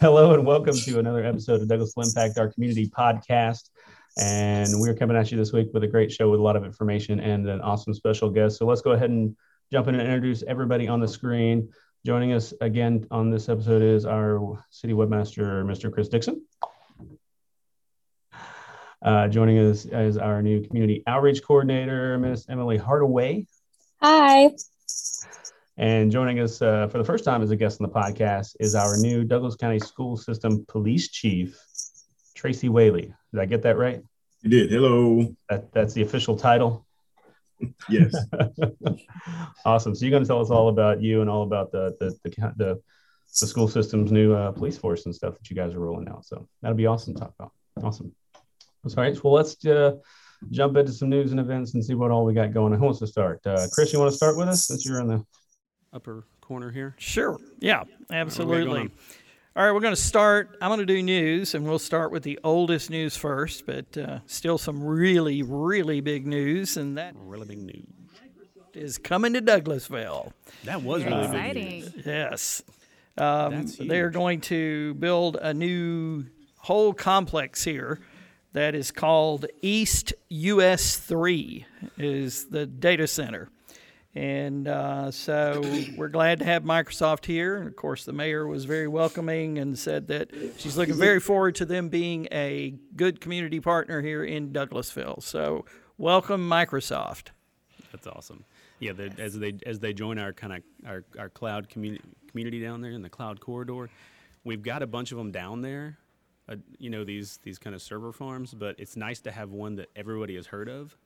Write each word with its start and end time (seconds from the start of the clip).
Hello 0.00 0.32
and 0.32 0.46
welcome 0.46 0.76
to 0.76 1.00
another 1.00 1.24
episode 1.24 1.60
of 1.60 1.66
Douglasville 1.66 2.06
Impact, 2.06 2.38
our 2.38 2.52
community 2.52 2.88
podcast. 2.88 3.70
And 4.16 4.68
we're 4.74 4.94
coming 4.94 5.16
at 5.16 5.32
you 5.32 5.36
this 5.36 5.52
week 5.52 5.70
with 5.74 5.82
a 5.82 5.88
great 5.88 6.12
show 6.12 6.30
with 6.30 6.38
a 6.38 6.42
lot 6.42 6.54
of 6.54 6.64
information 6.64 7.18
and 7.18 7.48
an 7.48 7.60
awesome 7.62 7.92
special 7.92 8.30
guest. 8.30 8.58
So 8.58 8.64
let's 8.64 8.80
go 8.80 8.92
ahead 8.92 9.10
and 9.10 9.36
jump 9.72 9.88
in 9.88 9.96
and 9.96 10.04
introduce 10.04 10.44
everybody 10.44 10.86
on 10.86 11.00
the 11.00 11.08
screen. 11.08 11.70
Joining 12.06 12.32
us 12.32 12.54
again 12.60 13.08
on 13.10 13.30
this 13.30 13.48
episode 13.48 13.82
is 13.82 14.06
our 14.06 14.64
city 14.70 14.92
webmaster, 14.92 15.64
Mr. 15.64 15.92
Chris 15.92 16.06
Dixon. 16.06 16.46
Uh, 19.02 19.26
joining 19.26 19.58
us 19.58 19.84
is 19.84 20.16
our 20.16 20.42
new 20.42 20.62
community 20.62 21.02
outreach 21.08 21.42
coordinator, 21.42 22.16
Miss 22.18 22.48
Emily 22.48 22.76
Hardaway. 22.76 23.48
Hi. 24.00 24.50
And 25.78 26.10
joining 26.10 26.40
us 26.40 26.60
uh, 26.60 26.88
for 26.88 26.98
the 26.98 27.04
first 27.04 27.24
time 27.24 27.40
as 27.40 27.52
a 27.52 27.56
guest 27.56 27.80
on 27.80 27.88
the 27.88 27.94
podcast 27.94 28.56
is 28.58 28.74
our 28.74 28.96
new 28.96 29.22
Douglas 29.22 29.54
County 29.54 29.78
School 29.78 30.16
System 30.16 30.64
Police 30.66 31.08
Chief, 31.08 31.56
Tracy 32.34 32.68
Whaley. 32.68 33.14
Did 33.32 33.40
I 33.40 33.46
get 33.46 33.62
that 33.62 33.78
right? 33.78 34.02
You 34.42 34.50
did. 34.50 34.70
Hello. 34.70 35.32
That, 35.48 35.72
that's 35.72 35.94
the 35.94 36.02
official 36.02 36.36
title. 36.36 36.84
Yes. 37.88 38.14
awesome. 39.64 39.92
So 39.92 40.04
you're 40.04 40.12
going 40.12 40.22
to 40.22 40.28
tell 40.28 40.40
us 40.40 40.48
all 40.48 40.68
about 40.68 41.02
you 41.02 41.22
and 41.22 41.28
all 41.28 41.42
about 41.42 41.72
the 41.72 41.96
the 41.98 42.16
the, 42.22 42.30
the, 42.56 42.82
the 43.40 43.46
school 43.48 43.66
system's 43.66 44.12
new 44.12 44.32
uh, 44.32 44.52
police 44.52 44.78
force 44.78 45.06
and 45.06 45.14
stuff 45.14 45.34
that 45.34 45.50
you 45.50 45.56
guys 45.56 45.74
are 45.74 45.80
rolling 45.80 46.08
out. 46.08 46.24
So 46.24 46.46
that'll 46.62 46.76
be 46.76 46.86
awesome 46.86 47.14
to 47.14 47.20
talk 47.20 47.34
about. 47.36 47.50
Awesome. 47.82 48.14
All 48.36 48.92
right. 48.96 49.24
Well, 49.24 49.32
let's 49.32 49.66
uh, 49.66 49.96
jump 50.52 50.76
into 50.76 50.92
some 50.92 51.08
news 51.08 51.32
and 51.32 51.40
events 51.40 51.74
and 51.74 51.84
see 51.84 51.94
what 51.94 52.12
all 52.12 52.24
we 52.24 52.32
got 52.32 52.54
going 52.54 52.72
on. 52.72 52.78
Who 52.78 52.84
wants 52.84 53.00
to 53.00 53.08
start? 53.08 53.44
Uh, 53.44 53.66
Chris, 53.72 53.92
you 53.92 53.98
want 53.98 54.12
to 54.12 54.16
start 54.16 54.36
with 54.36 54.46
us 54.46 54.68
since 54.68 54.86
you're 54.86 55.00
in 55.00 55.08
the 55.08 55.24
upper 55.98 56.24
corner 56.40 56.70
here? 56.70 56.94
Sure. 56.96 57.40
Yeah, 57.58 57.82
absolutely. 58.08 58.90
All 59.56 59.64
right, 59.64 59.72
we're 59.72 59.80
going 59.80 59.94
to 59.94 60.00
start. 60.00 60.56
I'm 60.62 60.68
going 60.68 60.78
to 60.78 60.86
do 60.86 61.02
news, 61.02 61.56
and 61.56 61.66
we'll 61.66 61.80
start 61.80 62.12
with 62.12 62.22
the 62.22 62.38
oldest 62.44 62.88
news 62.88 63.16
first, 63.16 63.66
but 63.66 63.98
uh, 63.98 64.20
still 64.26 64.58
some 64.58 64.80
really, 64.80 65.42
really 65.42 66.00
big 66.00 66.24
news, 66.24 66.76
and 66.76 66.96
that 66.96 67.14
really 67.16 67.46
big 67.46 67.62
news 67.64 67.86
is 68.74 68.96
coming 68.96 69.32
to 69.32 69.42
Douglasville. 69.42 70.30
That 70.62 70.82
was 70.82 71.02
really 71.02 71.24
exciting. 71.24 71.80
Big 71.80 71.96
news. 71.96 72.06
Yes, 72.06 72.62
um, 73.16 73.66
they're 73.80 74.10
going 74.10 74.40
to 74.42 74.94
build 74.94 75.34
a 75.42 75.52
new 75.52 76.26
whole 76.58 76.94
complex 76.94 77.64
here 77.64 77.98
that 78.52 78.76
is 78.76 78.92
called 78.92 79.46
East 79.60 80.14
US 80.28 80.96
Three, 80.98 81.66
is 81.96 82.44
the 82.44 82.64
data 82.64 83.08
center. 83.08 83.48
And 84.14 84.66
uh, 84.66 85.10
so 85.10 85.62
we're 85.96 86.08
glad 86.08 86.38
to 86.40 86.44
have 86.44 86.64
Microsoft 86.64 87.26
here. 87.26 87.56
And 87.56 87.68
of 87.68 87.76
course, 87.76 88.04
the 88.04 88.12
mayor 88.12 88.46
was 88.46 88.64
very 88.64 88.88
welcoming 88.88 89.58
and 89.58 89.78
said 89.78 90.08
that 90.08 90.30
she's 90.56 90.76
looking 90.76 90.94
very 90.94 91.20
forward 91.20 91.54
to 91.56 91.64
them 91.64 91.88
being 91.88 92.26
a 92.32 92.74
good 92.96 93.20
community 93.20 93.60
partner 93.60 94.00
here 94.00 94.24
in 94.24 94.52
Douglasville. 94.52 95.22
So 95.22 95.66
welcome, 95.98 96.48
Microsoft. 96.48 97.28
That's 97.92 98.06
awesome. 98.06 98.44
Yeah, 98.80 98.92
as 99.18 99.38
they 99.38 99.54
as 99.66 99.80
they 99.80 99.92
join 99.92 100.18
our 100.18 100.32
kind 100.32 100.52
of 100.52 100.62
our, 100.86 101.04
our 101.18 101.28
cloud 101.28 101.68
community 101.68 102.02
community 102.28 102.60
down 102.60 102.80
there 102.80 102.92
in 102.92 103.02
the 103.02 103.08
cloud 103.08 103.40
corridor, 103.40 103.90
we've 104.44 104.62
got 104.62 104.82
a 104.82 104.86
bunch 104.86 105.10
of 105.12 105.18
them 105.18 105.32
down 105.32 105.62
there. 105.62 105.98
Uh, 106.48 106.56
you 106.78 106.88
know 106.88 107.04
these 107.04 107.38
these 107.42 107.58
kind 107.58 107.74
of 107.74 107.82
server 107.82 108.12
farms, 108.12 108.54
but 108.54 108.76
it's 108.78 108.96
nice 108.96 109.20
to 109.20 109.30
have 109.30 109.50
one 109.50 109.76
that 109.76 109.90
everybody 109.96 110.36
has 110.36 110.46
heard 110.46 110.68
of. 110.68 110.96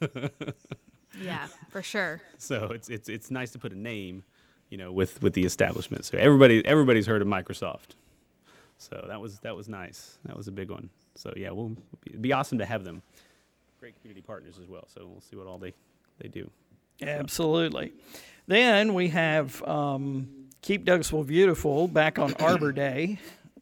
Yeah, 1.20 1.46
for 1.68 1.82
sure. 1.82 2.20
so 2.38 2.66
it's 2.74 2.88
it's 2.88 3.08
it's 3.08 3.30
nice 3.30 3.50
to 3.52 3.58
put 3.58 3.72
a 3.72 3.78
name, 3.78 4.24
you 4.70 4.78
know, 4.78 4.92
with 4.92 5.22
with 5.22 5.34
the 5.34 5.44
establishment. 5.44 6.04
So 6.04 6.18
everybody 6.18 6.64
everybody's 6.66 7.06
heard 7.06 7.22
of 7.22 7.28
Microsoft. 7.28 7.96
So 8.78 9.04
that 9.08 9.20
was 9.20 9.38
that 9.40 9.54
was 9.54 9.68
nice. 9.68 10.18
That 10.24 10.36
was 10.36 10.48
a 10.48 10.52
big 10.52 10.70
one. 10.70 10.90
So 11.14 11.32
yeah, 11.36 11.50
we'll 11.50 11.76
it'd 12.06 12.22
be 12.22 12.32
awesome 12.32 12.58
to 12.58 12.66
have 12.66 12.84
them. 12.84 13.02
Great 13.78 14.00
community 14.00 14.22
partners 14.22 14.58
as 14.60 14.68
well. 14.68 14.86
So 14.88 15.06
we'll 15.06 15.20
see 15.20 15.36
what 15.36 15.46
all 15.46 15.58
they 15.58 15.74
they 16.18 16.28
do. 16.28 16.50
Absolutely. 17.00 17.92
Then 18.46 18.94
we 18.94 19.08
have 19.08 19.62
um, 19.64 20.28
Keep 20.62 20.84
Douglasville 20.84 21.26
Beautiful 21.26 21.88
back 21.88 22.18
on 22.18 22.34
Arbor 22.34 22.72
Day, 22.86 23.18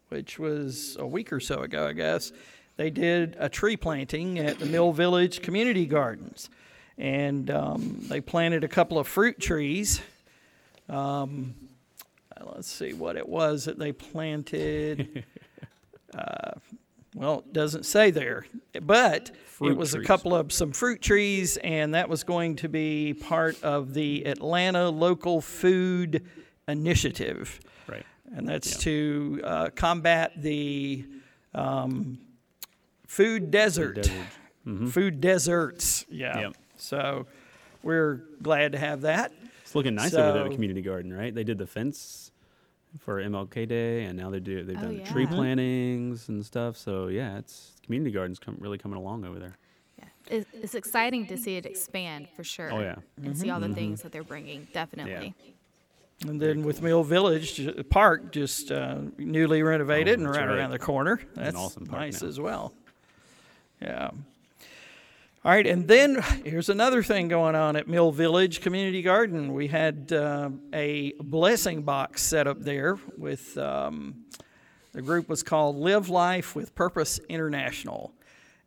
which 0.09 0.39
was 0.39 0.97
a 0.99 1.05
week 1.05 1.31
or 1.31 1.39
so 1.39 1.61
ago, 1.61 1.87
I 1.87 1.93
guess. 1.93 2.31
They 2.77 2.89
did 2.89 3.35
a 3.39 3.49
tree 3.49 3.77
planting 3.77 4.39
at 4.39 4.59
the 4.59 4.65
Mill 4.65 4.91
Village 4.91 5.41
Community 5.41 5.85
Gardens 5.85 6.49
and 7.01 7.49
um, 7.49 7.97
they 8.01 8.21
planted 8.21 8.63
a 8.63 8.67
couple 8.67 8.99
of 8.99 9.07
fruit 9.07 9.39
trees. 9.39 10.01
Um, 10.87 11.55
let's 12.53 12.69
see 12.69 12.93
what 12.93 13.15
it 13.15 13.27
was 13.27 13.65
that 13.65 13.79
they 13.79 13.91
planted. 13.91 15.25
uh, 16.15 16.51
well, 17.15 17.39
it 17.39 17.53
doesn't 17.53 17.87
say 17.87 18.11
there, 18.11 18.45
but 18.83 19.31
fruit 19.45 19.71
it 19.71 19.77
was 19.77 19.93
trees. 19.93 20.03
a 20.03 20.07
couple 20.07 20.35
of 20.35 20.53
some 20.53 20.71
fruit 20.71 21.01
trees, 21.01 21.57
and 21.57 21.95
that 21.95 22.07
was 22.07 22.23
going 22.23 22.57
to 22.57 22.69
be 22.69 23.15
part 23.15 23.61
of 23.63 23.95
the 23.95 24.27
Atlanta 24.27 24.89
Local 24.89 25.41
Food 25.41 26.23
Initiative. 26.67 27.59
Right. 27.87 28.05
And 28.35 28.47
that's 28.47 28.73
yeah. 28.73 28.81
to 28.81 29.41
uh, 29.43 29.69
combat 29.75 30.33
the 30.37 31.03
um, 31.55 32.19
food 33.07 33.49
desert. 33.49 33.95
Food, 33.95 34.03
desert. 34.03 34.27
Mm-hmm. 34.67 34.87
food 34.87 35.19
deserts. 35.19 36.05
Yeah. 36.11 36.39
Yep. 36.39 36.55
So 36.81 37.27
we're 37.83 38.21
glad 38.41 38.73
to 38.73 38.77
have 38.77 39.01
that. 39.01 39.31
It's 39.61 39.75
looking 39.75 39.95
nice 39.95 40.11
so, 40.11 40.21
over 40.21 40.37
there 40.39 40.45
at 40.47 40.51
Community 40.51 40.81
Garden, 40.81 41.13
right? 41.13 41.33
They 41.33 41.43
did 41.43 41.57
the 41.57 41.67
fence 41.67 42.31
for 42.99 43.21
MLK 43.21 43.67
Day, 43.67 44.03
and 44.03 44.17
now 44.17 44.29
they 44.29 44.39
do 44.39 44.63
they've 44.63 44.77
oh, 44.77 44.81
done 44.81 44.97
yeah. 44.97 45.11
tree 45.11 45.25
mm-hmm. 45.25 45.35
plantings 45.35 46.29
and 46.29 46.45
stuff. 46.45 46.77
So 46.77 47.07
yeah, 47.07 47.37
it's 47.37 47.73
Community 47.83 48.11
Garden's 48.11 48.39
come, 48.39 48.57
really 48.59 48.77
coming 48.77 48.97
along 48.97 49.25
over 49.25 49.39
there. 49.39 49.57
Yeah, 49.97 50.41
it's, 50.53 50.75
exciting 50.75 51.27
to 51.27 51.37
see 51.37 51.55
it 51.55 51.65
expand 51.65 52.27
for 52.35 52.43
sure. 52.43 52.71
Oh 52.71 52.79
yeah, 52.79 52.95
and 53.17 53.27
mm-hmm. 53.27 53.33
see 53.35 53.49
all 53.49 53.59
the 53.59 53.67
mm-hmm. 53.67 53.75
things 53.75 54.01
that 54.01 54.11
they're 54.11 54.23
bringing. 54.23 54.67
Definitely. 54.73 55.33
Yeah. 55.37 56.29
And 56.29 56.39
then 56.39 56.63
with 56.63 56.83
Mill 56.83 57.03
Village 57.03 57.59
Park, 57.89 58.31
just 58.31 58.71
uh, 58.71 58.99
newly 59.17 59.63
renovated 59.63 60.19
oh, 60.19 60.23
and 60.23 60.29
right, 60.29 60.45
right, 60.45 60.57
around 60.57 60.69
the 60.69 60.79
corner. 60.79 61.19
That's 61.33 61.55
awesome 61.55 61.85
nice 61.85 62.21
now. 62.21 62.27
as 62.27 62.39
well. 62.39 62.73
Yeah. 63.81 64.11
All 65.43 65.51
right, 65.51 65.65
and 65.65 65.87
then 65.87 66.23
here's 66.45 66.69
another 66.69 67.01
thing 67.01 67.27
going 67.27 67.55
on 67.55 67.75
at 67.75 67.87
Mill 67.87 68.11
Village 68.11 68.61
Community 68.61 69.01
Garden. 69.01 69.55
We 69.55 69.65
had 69.65 70.13
uh, 70.13 70.51
a 70.71 71.13
blessing 71.19 71.81
box 71.81 72.21
set 72.21 72.45
up 72.45 72.59
there 72.59 72.99
with 73.17 73.57
um, 73.57 74.25
the 74.91 75.01
group 75.01 75.27
was 75.27 75.41
called 75.41 75.77
Live 75.77 76.09
Life 76.09 76.55
with 76.55 76.75
Purpose 76.75 77.19
International, 77.27 78.13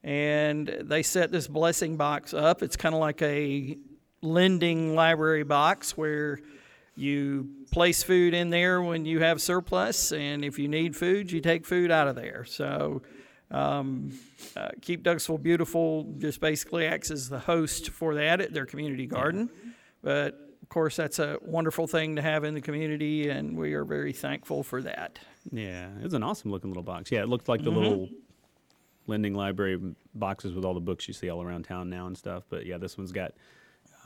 and 0.03 0.67
they 0.67 1.05
set 1.05 1.31
this 1.31 1.47
blessing 1.47 1.97
box 1.97 2.35
up. 2.35 2.61
It's 2.61 2.77
kind 2.77 2.93
of 2.93 3.01
like 3.01 3.23
a 3.23 3.79
lending 4.21 4.97
library 4.97 5.45
box 5.45 5.97
where 5.97 6.41
you 6.97 7.51
place 7.71 8.03
food 8.03 8.35
in 8.35 8.51
there 8.51 8.83
when 8.83 9.05
you 9.05 9.21
have 9.21 9.41
surplus, 9.41 10.11
and 10.11 10.45
if 10.45 10.59
you 10.59 10.67
need 10.67 10.97
food, 10.97 11.31
you 11.31 11.41
take 11.41 11.67
food 11.67 11.93
out 11.93 12.09
of 12.09 12.17
there. 12.17 12.45
So 12.45 13.03
um, 13.51 14.13
uh, 14.57 14.71
Keep 14.81 15.03
Douglasville 15.03 15.43
Beautiful 15.43 16.15
just 16.19 16.41
basically 16.41 16.87
acts 16.87 17.11
as 17.11 17.29
the 17.29 17.39
host 17.39 17.91
for 17.91 18.15
that 18.15 18.41
at 18.41 18.53
their 18.53 18.67
community 18.67 19.07
garden. 19.07 19.51
But 20.03 20.41
of 20.63 20.69
course, 20.69 20.97
that's 20.97 21.19
a 21.19 21.39
wonderful 21.43 21.87
thing 21.87 22.17
to 22.17 22.23
have 22.23 22.45
in 22.45 22.55
the 22.55 22.61
community, 22.61 23.29
and 23.29 23.57
we 23.57 23.75
are 23.75 23.85
very 23.85 24.13
thankful 24.13 24.63
for 24.63 24.83
that. 24.83 25.19
Yeah, 25.53 25.89
it's 26.01 26.15
an 26.15 26.23
awesome 26.23 26.51
looking 26.51 26.71
little 26.71 26.83
box. 26.83 27.13
Yeah, 27.13 27.23
it 27.23 27.29
looked 27.29 27.49
like 27.49 27.63
the 27.63 27.71
mm-hmm. 27.71 27.79
little 27.79 28.09
lending 29.07 29.35
library 29.35 29.79
boxes 30.15 30.55
with 30.55 30.65
all 30.65 30.75
the 30.75 30.81
books 30.81 31.07
you 31.07 31.15
see 31.15 31.29
all 31.29 31.43
around 31.43 31.65
town 31.65 31.91
now 31.91 32.07
and 32.07 32.17
stuff. 32.17 32.45
But 32.49 32.67
yeah, 32.67 32.79
this 32.79 32.97
one's 32.97 33.13
got 33.13 33.33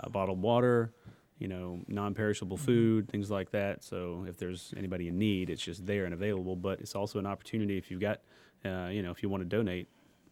uh, 0.02 0.08
bottled 0.08 0.43
water, 0.43 0.93
you 1.38 1.49
know, 1.49 1.81
non-perishable 1.88 2.56
mm-hmm. 2.56 2.67
food, 2.67 3.08
things 3.08 3.31
like 3.31 3.50
that. 3.52 3.85
So 3.85 4.26
if 4.29 4.37
there's 4.37 4.75
anybody 4.76 5.08
in 5.08 5.19
need, 5.19 5.50
it's 5.50 5.62
just 5.62 5.87
there 5.87 6.05
and 6.05 6.14
available. 6.14 6.56
But 6.56 6.81
it's 6.81 6.94
also 6.94 7.19
an 7.19 7.26
opportunity 7.26 7.79
if 7.79 7.90
you've 7.90 8.00
got, 8.00 8.20
uh, 8.64 8.88
you 8.90 9.02
know, 9.02 9.11
if 9.11 9.23
you 9.23 9.29
want 9.29 9.43
to 9.43 9.49
donate, 9.49 9.88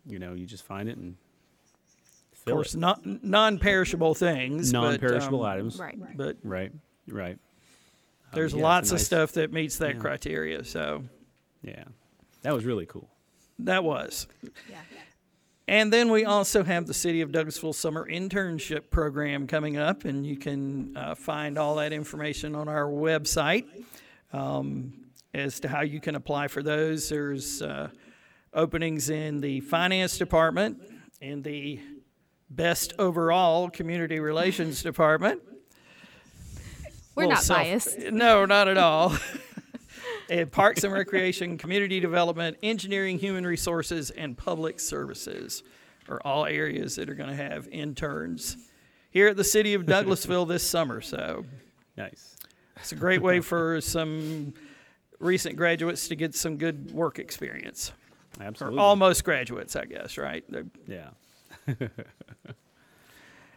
you 0.07 0.19
know, 0.19 0.35
you 0.35 0.47
just 0.47 0.65
find 0.65 0.89
it 0.89 0.97
and 0.97 1.17
of 2.33 2.53
course, 2.53 2.75
it. 2.75 2.79
not 2.79 3.05
non-perishable 3.05 4.15
things, 4.15 4.73
non-perishable 4.73 5.41
but, 5.41 5.45
um, 5.45 5.53
items, 5.53 5.79
right? 5.79 6.17
But 6.17 6.37
right, 6.45 6.71
right. 7.09 7.39
There's 8.33 8.53
um, 8.53 8.61
yeah, 8.61 8.65
lots 8.65 8.93
nice, 8.93 9.01
of 9.01 9.07
stuff 9.07 9.33
that 9.33 9.53
meets 9.53 9.79
that 9.79 9.95
yeah. 9.95 10.01
criteria. 10.01 10.65
So, 10.65 11.05
yeah, 11.63 11.85
that 12.43 12.55
was 12.55 12.65
really 12.65 12.87
cool. 12.87 13.09
That 13.61 13.83
was. 13.83 14.29
Yeah. 14.71 14.79
And 15.69 15.93
then 15.93 16.11
we 16.11 16.25
also 16.25 16.63
have 16.63 16.87
the 16.87 16.95
City 16.95 17.23
of 17.23 17.31
Douglasville 17.31 17.75
Summer 17.75 18.09
Internship 18.09 18.91
Program 18.91 19.49
coming 19.49 19.77
up, 19.77 20.05
and 20.05 20.25
you 20.25 20.37
can 20.37 20.97
uh, 20.97 21.17
find 21.17 21.59
all 21.59 21.75
that 21.77 21.93
information 21.93 22.55
on 22.55 22.69
our 22.69 22.87
website 22.87 23.65
um, 24.33 24.93
as 25.35 25.59
to 25.61 25.69
how 25.69 25.81
you 25.83 26.01
can 26.01 26.15
apply 26.15 26.47
for 26.47 26.63
those. 26.63 27.09
There's 27.09 27.63
uh, 27.63 27.89
openings 28.55 29.11
in 29.11 29.41
the 29.41 29.59
finance 29.61 30.19
department, 30.19 30.81
in 31.21 31.43
the 31.43 31.81
best 32.49 32.93
overall 33.01 33.69
community 33.69 34.21
relations 34.21 34.85
department. 34.85 35.43
We're 37.17 37.27
not 37.27 37.43
self- 37.43 37.59
biased. 37.59 37.99
No, 37.99 38.45
not 38.45 38.69
at 38.69 38.79
all. 38.79 39.17
and 40.29 40.51
Parks 40.51 40.85
and 40.85 40.93
Recreation, 40.93 41.59
Community 41.59 42.01
Development, 42.01 42.57
Engineering, 42.63 43.19
Human 43.19 43.47
Resources, 43.47 44.11
and 44.11 44.37
Public 44.37 44.81
Services 44.81 45.63
are 46.09 46.21
all 46.25 46.47
areas 46.47 46.97
that 46.97 47.09
are 47.09 47.15
going 47.15 47.31
to 47.31 47.37
have 47.37 47.69
interns 47.69 48.57
here 49.11 49.29
at 49.29 49.37
the 49.37 49.45
city 49.45 49.75
of 49.75 49.85
Douglasville 49.85 50.47
this 50.47 50.69
summer. 50.69 51.01
So 51.01 51.45
nice. 51.97 52.37
It's 52.77 52.93
a 52.93 52.97
great 52.97 53.23
way 53.23 53.41
for 53.41 53.81
some 53.81 54.53
recent 55.19 55.57
graduates 55.57 56.09
to 56.09 56.17
get 56.17 56.35
some 56.35 56.57
good 56.59 56.93
work 56.93 57.19
experience. 57.19 57.93
Absolutely. 58.41 58.79
Or 58.79 58.83
almost 58.83 59.25
graduates, 59.25 59.77
I 59.77 59.87
guess, 59.87 60.19
right? 60.19 60.45
They're, 60.49 60.67
yeah. 60.87 61.09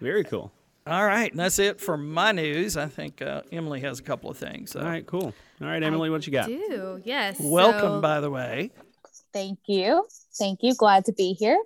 Very 0.01 0.24
cool. 0.24 0.51
All 0.89 1.06
right, 1.06 1.30
and 1.30 1.39
that's 1.39 1.59
it 1.59 1.80
for 1.80 1.97
my 1.97 2.31
news. 2.31 2.75
I 2.75 2.88
think 2.88 3.21
uh, 3.21 3.44
Emily 3.51 3.80
has 3.81 4.00
a 4.00 4.01
couple 4.01 4.31
of 4.31 4.39
things. 4.39 4.71
So. 4.71 4.80
All 4.80 4.88
right, 4.88 5.06
cool. 5.06 5.36
All 5.62 5.68
right, 5.68 5.83
Emily, 5.83 6.09
I 6.09 6.12
what 6.12 6.25
you 6.25 6.33
got? 6.33 6.47
Do 6.47 7.00
yes. 7.06 7.38
Welcome, 7.39 7.97
so, 7.97 8.01
by 8.01 8.19
the 8.21 8.31
way. 8.31 8.71
Thank 9.31 9.59
you. 9.68 10.07
Thank 10.39 10.63
you. 10.63 10.74
Glad 10.74 11.06
to 11.06 11.13
be 11.13 11.33
here. 11.33 11.62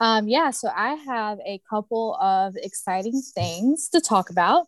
Um, 0.00 0.26
yeah, 0.26 0.50
so 0.50 0.68
I 0.74 0.94
have 0.94 1.38
a 1.46 1.60
couple 1.70 2.16
of 2.16 2.56
exciting 2.56 3.22
things 3.36 3.88
to 3.90 4.00
talk 4.00 4.30
about. 4.30 4.66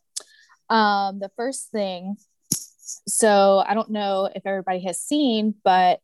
Um, 0.71 1.19
the 1.19 1.33
first 1.35 1.73
thing, 1.73 2.19
so 2.49 3.65
I 3.67 3.75
don't 3.75 3.91
know 3.91 4.31
if 4.33 4.47
everybody 4.47 4.79
has 4.85 5.01
seen, 5.01 5.57
but 5.65 5.99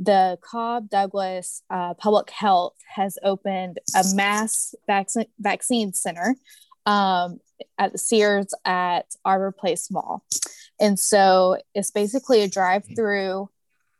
the 0.00 0.38
Cobb 0.40 0.88
Douglas 0.88 1.62
uh, 1.68 1.94
Public 1.94 2.30
Health 2.30 2.76
has 2.94 3.18
opened 3.24 3.80
a 3.96 4.04
mass 4.14 4.72
vac- 4.86 5.08
vaccine 5.40 5.92
center 5.94 6.36
um, 6.86 7.40
at 7.78 7.92
the 7.92 7.98
Sears 7.98 8.54
at 8.64 9.06
Arbor 9.24 9.52
Place 9.52 9.90
Mall. 9.90 10.24
And 10.80 10.98
so 10.98 11.58
it's 11.74 11.90
basically 11.90 12.42
a 12.42 12.48
drive 12.48 12.84
through 12.96 13.50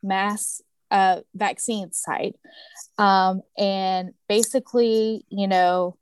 mass 0.03 0.62
uh, 0.91 1.21
vaccine 1.35 1.93
site. 1.93 2.37
Um, 2.99 3.43
and 3.56 4.12
basically, 4.29 5.25
you 5.29 5.47
know, 5.47 5.97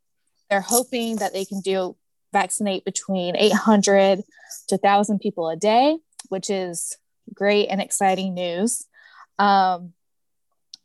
they're 0.48 0.60
hoping 0.60 1.16
that 1.16 1.32
they 1.32 1.44
can 1.44 1.60
do 1.60 1.96
vaccinate 2.32 2.84
between 2.84 3.36
800 3.36 4.22
to 4.68 4.74
1,000 4.76 5.18
people 5.18 5.48
a 5.48 5.56
day, 5.56 5.98
which 6.28 6.50
is 6.50 6.96
great 7.34 7.66
and 7.66 7.80
exciting 7.80 8.34
news. 8.34 8.86
Um, 9.38 9.92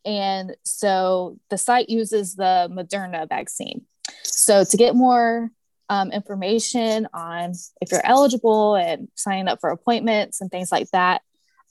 and 0.05 0.55
so 0.63 1.39
the 1.49 1.57
site 1.57 1.89
uses 1.89 2.35
the 2.35 2.69
Moderna 2.71 3.27
vaccine. 3.27 3.85
So 4.23 4.63
to 4.63 4.77
get 4.77 4.95
more 4.95 5.49
um, 5.89 6.11
information 6.11 7.07
on 7.13 7.53
if 7.81 7.91
you're 7.91 8.05
eligible 8.05 8.75
and 8.75 9.07
signing 9.15 9.47
up 9.47 9.59
for 9.59 9.69
appointments 9.69 10.41
and 10.41 10.49
things 10.49 10.71
like 10.71 10.89
that, 10.91 11.21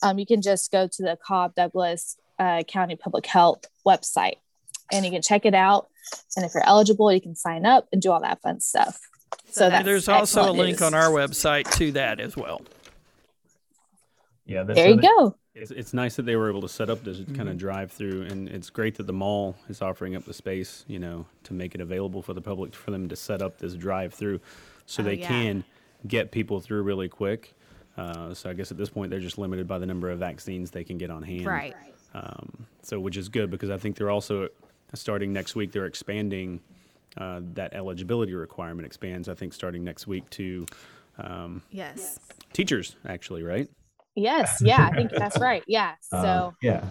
um, 0.02 0.18
you 0.18 0.26
can 0.26 0.42
just 0.42 0.70
go 0.70 0.86
to 0.86 1.02
the 1.02 1.18
Cobb 1.24 1.54
Douglas 1.54 2.16
uh, 2.38 2.62
County 2.64 2.96
Public 2.96 3.26
Health 3.26 3.64
website 3.86 4.36
and 4.90 5.04
you 5.04 5.10
can 5.10 5.22
check 5.22 5.46
it 5.46 5.54
out. 5.54 5.88
And 6.36 6.44
if 6.44 6.52
you're 6.54 6.66
eligible, 6.66 7.12
you 7.12 7.20
can 7.20 7.36
sign 7.36 7.64
up 7.64 7.86
and 7.92 8.02
do 8.02 8.10
all 8.10 8.20
that 8.20 8.42
fun 8.42 8.60
stuff. 8.60 9.00
So 9.50 9.70
there's 9.70 10.08
also 10.08 10.50
a 10.50 10.52
link 10.52 10.80
news. 10.80 10.82
on 10.82 10.94
our 10.94 11.10
website 11.10 11.70
to 11.78 11.92
that 11.92 12.20
as 12.20 12.36
well. 12.36 12.62
Yeah, 14.44 14.64
there 14.64 14.90
you 14.90 15.00
go. 15.00 15.36
It's, 15.54 15.70
it's 15.70 15.92
nice 15.92 16.16
that 16.16 16.22
they 16.22 16.36
were 16.36 16.48
able 16.48 16.62
to 16.62 16.68
set 16.68 16.88
up 16.88 17.04
this 17.04 17.18
mm-hmm. 17.18 17.34
kind 17.34 17.48
of 17.48 17.58
drive 17.58 17.92
through, 17.92 18.22
and 18.22 18.48
it's 18.48 18.70
great 18.70 18.96
that 18.96 19.06
the 19.06 19.12
mall 19.12 19.54
is 19.68 19.82
offering 19.82 20.16
up 20.16 20.24
the 20.24 20.32
space, 20.32 20.84
you 20.88 20.98
know, 20.98 21.26
to 21.44 21.52
make 21.52 21.74
it 21.74 21.80
available 21.80 22.22
for 22.22 22.32
the 22.32 22.40
public 22.40 22.74
for 22.74 22.90
them 22.90 23.08
to 23.10 23.16
set 23.16 23.42
up 23.42 23.58
this 23.58 23.74
drive 23.74 24.14
through, 24.14 24.40
so 24.86 25.02
oh, 25.02 25.04
they 25.04 25.14
yeah. 25.14 25.28
can 25.28 25.64
get 26.06 26.30
people 26.30 26.60
through 26.60 26.82
really 26.82 27.08
quick. 27.08 27.54
Uh, 27.98 28.32
so 28.32 28.48
I 28.48 28.54
guess 28.54 28.70
at 28.70 28.78
this 28.78 28.88
point 28.88 29.10
they're 29.10 29.20
just 29.20 29.36
limited 29.36 29.68
by 29.68 29.78
the 29.78 29.84
number 29.84 30.10
of 30.10 30.18
vaccines 30.18 30.70
they 30.70 30.84
can 30.84 30.96
get 30.96 31.10
on 31.10 31.22
hand. 31.22 31.46
Right. 31.46 31.76
Um, 32.14 32.66
so 32.82 32.98
which 32.98 33.18
is 33.18 33.28
good 33.28 33.50
because 33.50 33.70
I 33.70 33.76
think 33.76 33.96
they're 33.96 34.10
also 34.10 34.48
starting 34.94 35.32
next 35.32 35.54
week. 35.54 35.72
They're 35.72 35.86
expanding 35.86 36.60
uh, 37.18 37.40
that 37.54 37.74
eligibility 37.74 38.34
requirement 38.34 38.86
expands. 38.86 39.28
I 39.28 39.34
think 39.34 39.52
starting 39.52 39.84
next 39.84 40.06
week 40.06 40.28
to 40.30 40.66
um, 41.18 41.62
yes 41.70 42.18
teachers 42.54 42.96
actually 43.06 43.42
right. 43.42 43.68
Yes, 44.14 44.60
yeah, 44.64 44.88
I 44.90 44.94
think 44.94 45.10
that's 45.10 45.38
right. 45.38 45.62
Yeah. 45.66 45.94
Uh, 46.12 46.22
so 46.22 46.28
uh, 46.28 46.50
yeah. 46.62 46.84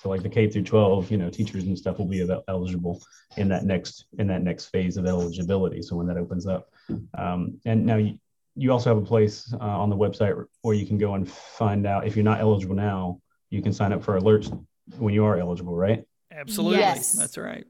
So 0.00 0.08
like 0.08 0.22
the 0.22 0.30
K 0.30 0.48
through 0.48 0.62
12, 0.62 1.10
you 1.10 1.18
know, 1.18 1.28
teachers 1.28 1.64
and 1.64 1.76
stuff 1.76 1.98
will 1.98 2.06
be 2.06 2.26
eligible 2.48 3.02
in 3.36 3.48
that 3.48 3.64
next 3.64 4.06
in 4.18 4.26
that 4.28 4.42
next 4.42 4.66
phase 4.66 4.96
of 4.96 5.06
eligibility. 5.06 5.82
So 5.82 5.96
when 5.96 6.06
that 6.06 6.16
opens 6.16 6.46
up, 6.46 6.70
um, 7.18 7.60
and 7.66 7.84
now 7.84 7.96
you, 7.96 8.18
you 8.56 8.72
also 8.72 8.94
have 8.94 9.02
a 9.02 9.06
place 9.06 9.52
uh, 9.60 9.64
on 9.64 9.90
the 9.90 9.96
website 9.96 10.42
where 10.62 10.74
you 10.74 10.86
can 10.86 10.96
go 10.96 11.14
and 11.14 11.30
find 11.30 11.86
out 11.86 12.06
if 12.06 12.16
you're 12.16 12.24
not 12.24 12.40
eligible 12.40 12.74
now, 12.74 13.20
you 13.50 13.60
can 13.62 13.72
sign 13.72 13.92
up 13.92 14.02
for 14.02 14.18
alerts 14.18 14.50
when 14.98 15.12
you 15.12 15.24
are 15.24 15.36
eligible, 15.36 15.76
right? 15.76 16.04
Absolutely. 16.32 16.78
Yes. 16.78 17.12
That's 17.12 17.36
right. 17.36 17.66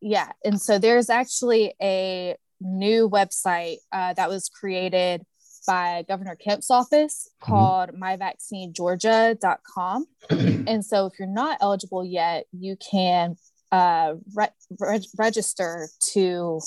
Yeah. 0.00 0.30
And 0.44 0.60
so 0.60 0.78
there's 0.78 1.10
actually 1.10 1.74
a 1.80 2.36
new 2.60 3.08
website 3.08 3.78
uh, 3.92 4.14
that 4.14 4.28
was 4.28 4.48
created 4.48 5.24
by 5.66 6.04
Governor 6.08 6.36
Kemp's 6.36 6.70
office 6.70 7.28
mm-hmm. 7.42 7.52
called 7.52 7.90
mm-hmm. 7.90 8.02
myvaccinegeorgia.com. 8.02 10.06
and 10.30 10.84
so 10.84 11.06
if 11.06 11.18
you're 11.18 11.28
not 11.28 11.58
eligible 11.60 12.04
yet, 12.04 12.46
you 12.52 12.76
can 12.76 13.36
uh, 13.70 14.14
re- 14.34 14.48
re- 14.78 15.08
register 15.16 15.88
to 16.12 16.60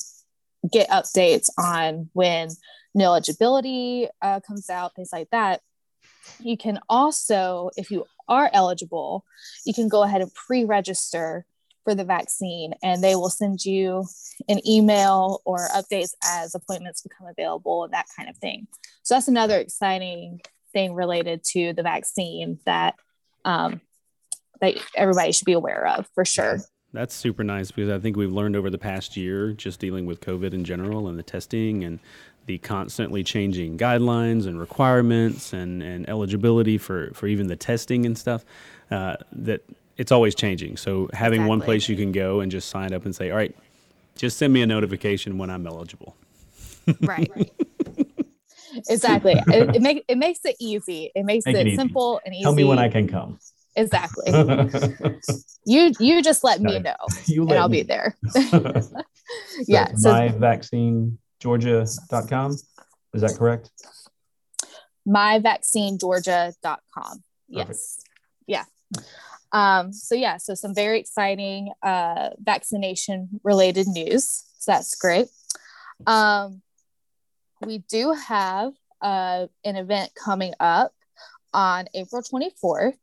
get 0.71 0.89
updates 0.89 1.49
on 1.57 2.09
when 2.13 2.49
new 2.93 3.05
eligibility 3.05 4.07
uh, 4.21 4.39
comes 4.39 4.69
out, 4.69 4.95
things 4.95 5.09
like 5.13 5.29
that. 5.31 5.61
You 6.39 6.57
can 6.57 6.79
also, 6.89 7.69
if 7.77 7.91
you 7.91 8.05
are 8.27 8.49
eligible, 8.51 9.23
you 9.65 9.73
can 9.73 9.87
go 9.87 10.01
ahead 10.01 10.21
and 10.21 10.33
pre 10.33 10.63
register 10.63 11.45
for 11.85 11.95
the 11.95 12.03
vaccine 12.03 12.73
and 12.83 13.01
they 13.01 13.15
will 13.15 13.29
send 13.29 13.63
you 13.63 14.03
an 14.49 14.59
email 14.67 15.41
or 15.45 15.69
updates 15.69 16.13
as 16.25 16.53
appointments 16.53 17.01
become 17.01 17.27
available 17.27 17.85
and 17.85 17.93
that 17.93 18.07
kind 18.17 18.27
of 18.27 18.35
thing. 18.37 18.67
So 19.03 19.13
that's 19.13 19.29
another 19.29 19.57
exciting 19.57 20.41
thing 20.73 20.93
related 20.93 21.43
to 21.51 21.71
the 21.71 21.83
vaccine 21.83 22.59
that 22.65 22.95
um, 23.45 23.79
that 24.61 24.75
everybody 24.95 25.31
should 25.31 25.45
be 25.45 25.53
aware 25.53 25.85
of 25.87 26.07
for 26.15 26.25
sure. 26.25 26.59
That's 26.91 27.13
super 27.13 27.43
nice 27.43 27.71
because 27.71 27.91
I 27.91 27.99
think 27.99 28.17
we've 28.17 28.31
learned 28.31 28.55
over 28.55 28.69
the 28.69 28.77
past 28.77 29.15
year 29.15 29.51
just 29.51 29.79
dealing 29.79 30.05
with 30.05 30.21
COVID 30.21 30.53
in 30.53 30.63
general 30.63 31.07
and 31.07 31.19
the 31.19 31.23
testing 31.23 31.83
and 31.83 31.99
the 32.45 32.57
constantly 32.59 33.23
changing 33.23 33.77
guidelines 33.77 34.47
and 34.47 34.59
requirements 34.59 35.51
and, 35.51 35.83
and 35.83 36.09
eligibility 36.09 36.77
for, 36.77 37.11
for 37.13 37.27
even 37.27 37.47
the 37.47 37.55
testing 37.55 38.05
and 38.05 38.17
stuff 38.17 38.45
uh, 38.91 39.15
that 39.31 39.61
it's 39.97 40.11
always 40.11 40.35
changing. 40.35 40.77
So 40.77 41.09
having 41.13 41.41
exactly. 41.41 41.49
one 41.49 41.61
place 41.61 41.89
you 41.89 41.95
can 41.95 42.11
go 42.11 42.41
and 42.41 42.51
just 42.51 42.69
sign 42.69 42.93
up 42.93 43.05
and 43.05 43.15
say, 43.15 43.31
all 43.31 43.37
right, 43.37 43.55
just 44.15 44.37
send 44.37 44.53
me 44.53 44.61
a 44.61 44.67
notification 44.67 45.37
when 45.37 45.49
I'm 45.49 45.65
eligible. 45.67 46.15
Right. 47.01 47.31
exactly. 48.89 49.35
It, 49.47 49.75
it, 49.75 49.81
make, 49.81 50.05
it 50.07 50.17
makes 50.17 50.39
it 50.43 50.55
easy. 50.59 51.11
It 51.15 51.25
makes 51.25 51.45
Make 51.45 51.55
it, 51.55 51.67
it 51.67 51.75
simple 51.75 52.19
and 52.25 52.33
easy. 52.33 52.43
Tell 52.43 52.55
me 52.55 52.63
when 52.63 52.79
I 52.79 52.89
can 52.89 53.07
come. 53.07 53.39
Exactly. 53.77 54.31
you 55.65 55.91
you 55.99 56.21
just 56.21 56.45
let 56.45 56.61
me 56.61 56.79
know, 56.79 56.95
you 57.25 57.41
and 57.43 57.51
I'll 57.53 57.67
me. 57.67 57.83
be 57.83 57.87
there. 57.87 58.15
yeah. 59.67 59.93
So, 59.95 60.13
myvaccinegeorgia.com. 60.13 62.51
Is 62.51 63.21
that 63.21 63.35
correct? 63.37 63.69
myvaccinegeorgia.com. 65.07 67.23
Yes. 67.47 67.67
Perfect. 67.67 67.83
Yeah. 68.47 68.63
Um, 69.55 69.93
so 69.93 70.15
yeah, 70.15 70.35
so 70.35 70.53
some 70.53 70.75
very 70.75 70.99
exciting 70.99 71.71
uh, 71.81 72.31
vaccination 72.39 73.39
related 73.41 73.87
news. 73.87 74.43
So 74.59 74.73
that's 74.73 74.95
great. 74.95 75.27
Um, 76.05 76.61
we 77.65 77.77
do 77.77 78.11
have 78.11 78.73
uh, 79.01 79.47
an 79.63 79.77
event 79.77 80.11
coming 80.13 80.53
up 80.59 80.91
on 81.53 81.85
April 81.93 82.21
24th. 82.21 82.97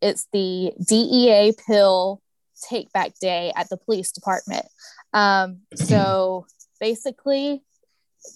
It's 0.00 0.28
the 0.32 0.72
DEA 0.88 1.52
pill 1.66 2.22
take 2.70 2.92
back 2.92 3.18
day 3.20 3.52
at 3.56 3.68
the 3.68 3.76
police 3.76 4.12
department. 4.12 4.66
Um, 5.12 5.62
so 5.74 6.46
basically, 6.78 7.64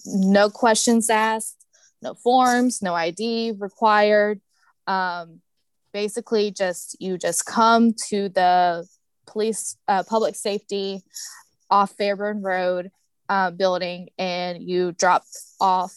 no 0.04 0.50
questions 0.50 1.09
asked, 1.11 1.64
no 2.02 2.14
forms, 2.14 2.83
no 2.83 2.92
ID 2.92 3.52
required. 3.57 4.40
Um, 4.88 5.42
basically 5.92 6.50
just 6.50 6.96
you 7.00 7.18
just 7.18 7.46
come 7.46 7.92
to 8.08 8.28
the 8.28 8.87
police 9.26 9.76
uh, 9.88 10.02
public 10.02 10.34
safety 10.34 11.02
off 11.70 11.92
fairburn 11.92 12.42
road 12.42 12.90
uh, 13.28 13.50
building 13.50 14.08
and 14.18 14.62
you 14.62 14.92
drop 14.92 15.22
off 15.61 15.94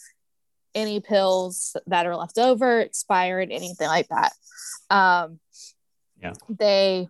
any 0.74 1.00
pills 1.00 1.76
that 1.86 2.06
are 2.06 2.16
left 2.16 2.38
over 2.38 2.80
expired 2.80 3.50
anything 3.50 3.88
like 3.88 4.08
that. 4.08 4.32
Um, 4.90 5.40
yeah. 6.22 6.32
they 6.48 7.08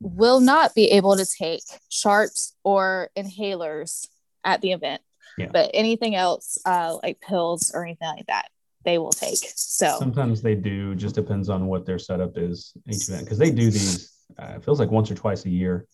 will 0.00 0.40
not 0.40 0.74
be 0.74 0.90
able 0.92 1.16
to 1.16 1.26
take 1.26 1.62
sharps 1.88 2.54
or 2.64 3.10
inhalers 3.16 4.06
at 4.44 4.60
the 4.60 4.72
event. 4.72 5.02
Yeah. 5.38 5.50
but 5.52 5.70
anything 5.74 6.14
else 6.14 6.56
uh, 6.64 6.96
like 7.02 7.20
pills 7.20 7.70
or 7.74 7.84
anything 7.84 8.08
like 8.08 8.24
that 8.26 8.48
they 8.86 8.96
will 8.96 9.12
take. 9.12 9.52
So 9.54 9.96
sometimes 9.98 10.40
they 10.40 10.54
do. 10.54 10.94
Just 10.94 11.14
depends 11.14 11.50
on 11.50 11.66
what 11.66 11.84
their 11.84 11.98
setup 11.98 12.38
is 12.38 12.72
each 12.88 13.08
event 13.08 13.24
because 13.24 13.38
they 13.38 13.50
do 13.50 13.70
these. 13.70 14.12
Uh, 14.38 14.54
it 14.56 14.64
feels 14.64 14.80
like 14.80 14.90
once 14.90 15.10
or 15.10 15.14
twice 15.14 15.44
a 15.44 15.50
year. 15.50 15.86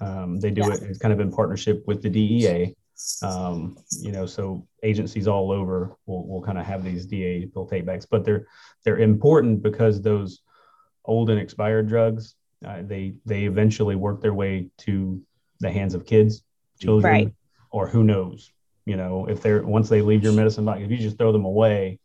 Um, 0.00 0.38
they 0.38 0.50
do 0.50 0.62
yeah. 0.62 0.74
it 0.74 0.82
it's 0.84 0.98
kind 0.98 1.12
of 1.12 1.20
in 1.20 1.32
partnership 1.32 1.82
with 1.86 2.02
the 2.02 2.10
DEA. 2.10 2.76
Um, 3.22 3.76
you 4.00 4.12
know, 4.12 4.24
so 4.24 4.66
agencies 4.82 5.26
all 5.26 5.50
over 5.50 5.96
will, 6.06 6.26
will 6.26 6.42
kind 6.42 6.56
of 6.58 6.64
have 6.64 6.84
these 6.84 7.04
DA 7.04 7.46
bill 7.46 7.66
take 7.66 7.84
backs, 7.84 8.06
but 8.06 8.24
they're 8.24 8.46
they're 8.84 8.98
important 8.98 9.62
because 9.62 10.00
those 10.00 10.42
old 11.04 11.30
and 11.30 11.40
expired 11.40 11.88
drugs 11.88 12.36
uh, 12.64 12.82
they 12.82 13.14
they 13.24 13.44
eventually 13.44 13.96
work 13.96 14.20
their 14.20 14.34
way 14.34 14.68
to 14.78 15.20
the 15.60 15.70
hands 15.70 15.94
of 15.94 16.06
kids, 16.06 16.42
children, 16.80 17.12
right. 17.12 17.34
or 17.70 17.86
who 17.86 18.02
knows. 18.02 18.50
You 18.86 18.96
know, 18.96 19.26
if 19.26 19.42
they're 19.42 19.62
once 19.62 19.88
they 19.88 20.00
leave 20.00 20.22
your 20.22 20.32
medicine 20.32 20.64
box, 20.64 20.80
if 20.80 20.90
you 20.90 20.96
just 20.96 21.18
throw 21.18 21.32
them 21.32 21.44
away, 21.44 21.98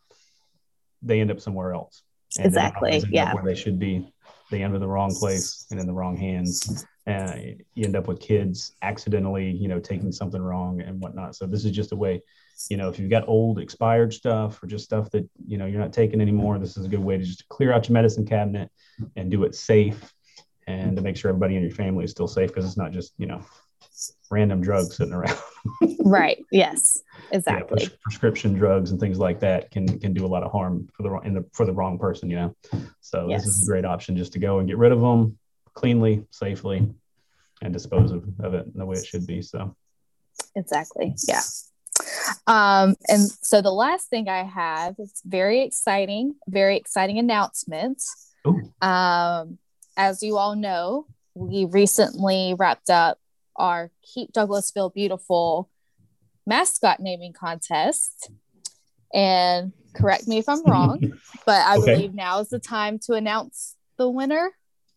they 1.01 1.19
end 1.19 1.31
up 1.31 1.39
somewhere 1.39 1.73
else. 1.73 2.03
Exactly. 2.39 3.03
Yeah. 3.09 3.33
Where 3.33 3.43
they 3.43 3.55
should 3.55 3.79
be. 3.79 4.13
They 4.49 4.63
end 4.63 4.73
up 4.73 4.75
in 4.75 4.81
the 4.81 4.87
wrong 4.87 5.13
place 5.15 5.65
and 5.71 5.79
in 5.79 5.87
the 5.87 5.93
wrong 5.93 6.17
hands. 6.17 6.85
And 7.05 7.63
you 7.73 7.85
end 7.85 7.95
up 7.95 8.07
with 8.07 8.19
kids 8.19 8.75
accidentally, 8.81 9.49
you 9.49 9.67
know, 9.67 9.79
taking 9.79 10.11
something 10.11 10.41
wrong 10.41 10.81
and 10.81 11.01
whatnot. 11.01 11.35
So 11.35 11.47
this 11.47 11.65
is 11.65 11.71
just 11.71 11.93
a 11.93 11.95
way, 11.95 12.21
you 12.69 12.77
know, 12.77 12.89
if 12.89 12.99
you've 12.99 13.09
got 13.09 13.27
old 13.27 13.59
expired 13.59 14.13
stuff 14.13 14.61
or 14.61 14.67
just 14.67 14.85
stuff 14.85 15.09
that, 15.11 15.27
you 15.45 15.57
know, 15.57 15.65
you're 15.65 15.81
not 15.81 15.93
taking 15.93 16.21
anymore, 16.21 16.59
this 16.59 16.77
is 16.77 16.85
a 16.85 16.89
good 16.89 16.99
way 16.99 17.17
to 17.17 17.23
just 17.23 17.47
clear 17.49 17.73
out 17.73 17.87
your 17.89 17.93
medicine 17.93 18.25
cabinet 18.25 18.69
and 19.15 19.31
do 19.31 19.43
it 19.45 19.55
safe 19.55 20.13
and 20.67 20.95
to 20.95 21.01
make 21.01 21.17
sure 21.17 21.29
everybody 21.29 21.55
in 21.55 21.63
your 21.63 21.71
family 21.71 22.05
is 22.05 22.11
still 22.11 22.27
safe 22.27 22.49
because 22.49 22.65
it's 22.65 22.77
not 22.77 22.91
just, 22.91 23.13
you 23.17 23.25
know, 23.25 23.41
random 24.29 24.61
drugs 24.61 24.97
sitting 24.97 25.13
around. 25.13 25.37
right. 25.99 26.43
Yes. 26.51 27.01
Exactly. 27.31 27.83
Yeah, 27.83 27.89
prescription 28.01 28.53
drugs 28.53 28.91
and 28.91 28.99
things 28.99 29.19
like 29.19 29.39
that 29.41 29.71
can 29.71 29.99
can 29.99 30.13
do 30.13 30.25
a 30.25 30.27
lot 30.27 30.43
of 30.43 30.51
harm 30.51 30.89
for 30.93 31.03
the 31.03 31.15
in 31.19 31.33
the 31.33 31.45
for 31.53 31.65
the 31.65 31.73
wrong 31.73 31.97
person. 31.97 32.29
You 32.29 32.35
know, 32.37 32.55
so 32.99 33.27
yes. 33.29 33.45
this 33.45 33.57
is 33.57 33.63
a 33.63 33.71
great 33.71 33.85
option 33.85 34.17
just 34.17 34.33
to 34.33 34.39
go 34.39 34.59
and 34.59 34.67
get 34.67 34.77
rid 34.77 34.91
of 34.91 35.01
them 35.01 35.37
cleanly, 35.73 36.25
safely, 36.31 36.87
and 37.61 37.73
dispose 37.73 38.11
of, 38.11 38.23
of 38.39 38.53
it 38.53 38.65
in 38.65 38.73
the 38.77 38.85
way 38.85 38.97
it 38.97 39.05
should 39.05 39.25
be. 39.25 39.41
So. 39.41 39.75
Exactly. 40.55 41.15
Yeah. 41.27 41.41
Um, 42.47 42.95
and 43.07 43.29
so 43.41 43.61
the 43.61 43.71
last 43.71 44.09
thing 44.09 44.27
I 44.27 44.43
have 44.43 44.95
is 44.97 45.21
very 45.25 45.61
exciting, 45.61 46.35
very 46.47 46.77
exciting 46.77 47.19
announcement. 47.19 48.01
Um, 48.81 49.59
as 49.97 50.23
you 50.23 50.37
all 50.37 50.55
know, 50.55 51.05
we 51.35 51.65
recently 51.65 52.55
wrapped 52.57 52.89
up 52.89 53.19
our 53.55 53.91
Keep 54.13 54.33
Douglasville 54.33 54.93
Beautiful 54.93 55.69
mascot 56.45 56.99
naming 56.99 57.33
contest. 57.33 58.31
And 59.13 59.73
correct 59.93 60.27
me 60.27 60.37
if 60.37 60.47
I'm 60.47 60.63
wrong, 60.65 61.13
but 61.45 61.65
I 61.67 61.77
okay. 61.77 61.95
believe 61.95 62.13
now 62.13 62.39
is 62.39 62.49
the 62.49 62.59
time 62.59 62.99
to 63.07 63.13
announce 63.13 63.75
the 63.97 64.09
winner. 64.09 64.51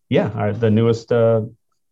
Yeah, 0.09 0.29
our, 0.29 0.53
the 0.53 0.69
newest 0.69 1.11
uh, 1.11 1.41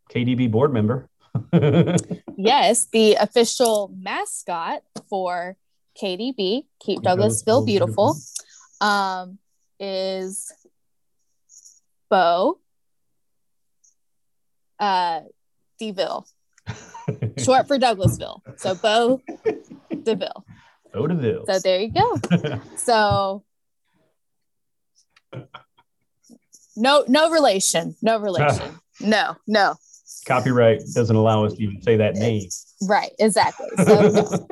KDB 0.10 0.50
board 0.50 0.74
member. 0.74 1.10
yes, 2.38 2.88
the 2.92 3.16
official 3.16 3.92
mascot 3.98 4.84
for 5.10 5.58
KDB, 6.02 6.66
Keep 6.80 7.02
Douglasville 7.02 7.66
Beautiful, 7.66 8.16
um, 8.82 9.40
is 9.80 10.52
Bo 12.10 12.60
uh, 14.80 15.22
DeVille, 15.80 16.28
short 17.38 17.68
for 17.68 17.78
Douglasville. 17.78 18.42
So 18.58 18.76
Bo 18.76 19.22
DeVille. 19.92 20.46
Bo 20.94 21.08
DeVille. 21.08 21.46
So 21.48 21.60
there 21.60 21.80
you 21.82 21.92
go. 21.92 22.60
so 22.78 23.44
no, 26.76 27.06
no 27.08 27.30
relation. 27.30 27.96
No 28.02 28.20
relation. 28.20 28.80
no, 29.00 29.36
no. 29.48 29.76
Copyright 30.26 30.82
doesn't 30.94 31.16
allow 31.16 31.46
us 31.46 31.54
to 31.54 31.64
even 31.64 31.82
say 31.82 31.98
that 31.98 32.16
name. 32.16 32.48
Right, 32.84 33.12
exactly. 33.20 33.68
So, 33.84 34.48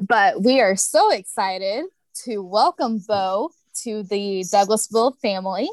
but 0.00 0.42
we 0.42 0.60
are 0.60 0.76
so 0.76 1.10
excited 1.10 1.84
to 2.24 2.38
welcome 2.38 3.02
Bo 3.06 3.50
to 3.82 4.04
the 4.04 4.44
Douglasville 4.52 5.18
family. 5.18 5.68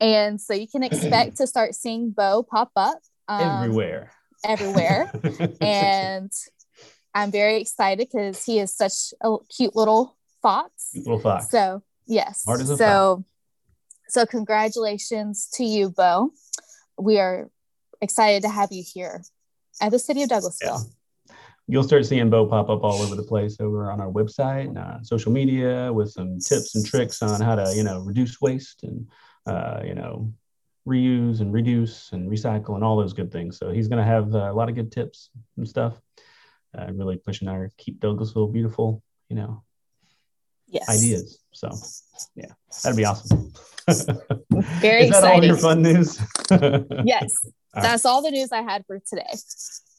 And 0.00 0.40
so 0.40 0.54
you 0.54 0.68
can 0.68 0.82
expect 0.82 1.38
to 1.38 1.46
start 1.46 1.74
seeing 1.74 2.10
Bo 2.10 2.42
pop 2.42 2.70
up 2.76 2.98
um, 3.26 3.64
everywhere. 3.64 4.12
Everywhere. 4.44 5.10
and 5.60 6.32
I'm 7.14 7.30
very 7.30 7.60
excited 7.60 8.08
because 8.10 8.44
he 8.44 8.58
is 8.58 8.74
such 8.74 9.12
a 9.20 9.36
cute 9.48 9.74
little 9.74 10.16
fox. 10.42 10.90
Cute 10.92 11.06
little 11.06 11.20
fox. 11.20 11.50
So 11.50 11.82
yes. 12.06 12.44
so 12.76 13.24
so 14.08 14.26
congratulations 14.26 15.48
to 15.54 15.64
you, 15.64 15.90
Bo. 15.90 16.32
We 16.98 17.18
are 17.18 17.50
excited 18.00 18.42
to 18.42 18.48
have 18.48 18.72
you 18.72 18.82
here 18.86 19.22
at 19.80 19.90
the 19.90 19.98
city 19.98 20.22
of 20.22 20.30
Douglasville. 20.30 20.60
Yeah. 20.62 21.34
You'll 21.70 21.82
start 21.82 22.06
seeing 22.06 22.30
Bo 22.30 22.46
pop 22.46 22.70
up 22.70 22.82
all 22.82 23.02
over 23.02 23.14
the 23.14 23.22
place 23.22 23.58
over 23.60 23.90
on 23.90 24.00
our 24.00 24.10
website 24.10 24.68
and 24.68 24.78
uh, 24.78 25.02
social 25.02 25.30
media 25.30 25.92
with 25.92 26.10
some 26.10 26.38
tips 26.38 26.74
and 26.74 26.84
tricks 26.86 27.20
on 27.20 27.42
how 27.42 27.56
to, 27.56 27.74
you 27.76 27.82
know, 27.82 28.00
reduce 28.00 28.40
waste 28.40 28.84
and, 28.84 29.06
uh, 29.46 29.82
you 29.84 29.94
know, 29.94 30.32
reuse 30.88 31.40
and 31.40 31.52
reduce 31.52 32.12
and 32.12 32.30
recycle 32.30 32.74
and 32.74 32.82
all 32.82 32.96
those 32.96 33.12
good 33.12 33.30
things. 33.30 33.58
So 33.58 33.70
he's 33.70 33.88
going 33.88 33.98
to 33.98 34.04
have 34.04 34.34
uh, 34.34 34.50
a 34.50 34.54
lot 34.54 34.68
of 34.68 34.74
good 34.74 34.90
tips 34.90 35.30
and 35.56 35.68
stuff. 35.68 36.00
Uh, 36.76 36.86
really 36.92 37.16
pushing 37.16 37.48
our 37.48 37.70
keep 37.78 37.98
Douglasville 38.00 38.52
beautiful, 38.52 39.02
you 39.28 39.36
know, 39.36 39.62
yes. 40.66 40.88
ideas. 40.88 41.38
So 41.52 41.70
yeah, 42.34 42.52
that'd 42.82 42.96
be 42.96 43.04
awesome. 43.04 43.52
Very 43.88 45.04
Is 45.04 45.10
that 45.10 45.24
exciting. 45.24 45.24
all 45.24 45.44
your 45.44 45.56
fun 45.56 45.82
news? 45.82 46.20
yes, 46.50 47.34
all 47.74 47.82
that's 47.82 48.04
right. 48.04 48.10
all 48.10 48.22
the 48.22 48.30
news 48.30 48.52
I 48.52 48.60
had 48.60 48.84
for 48.86 48.98
today. 48.98 49.32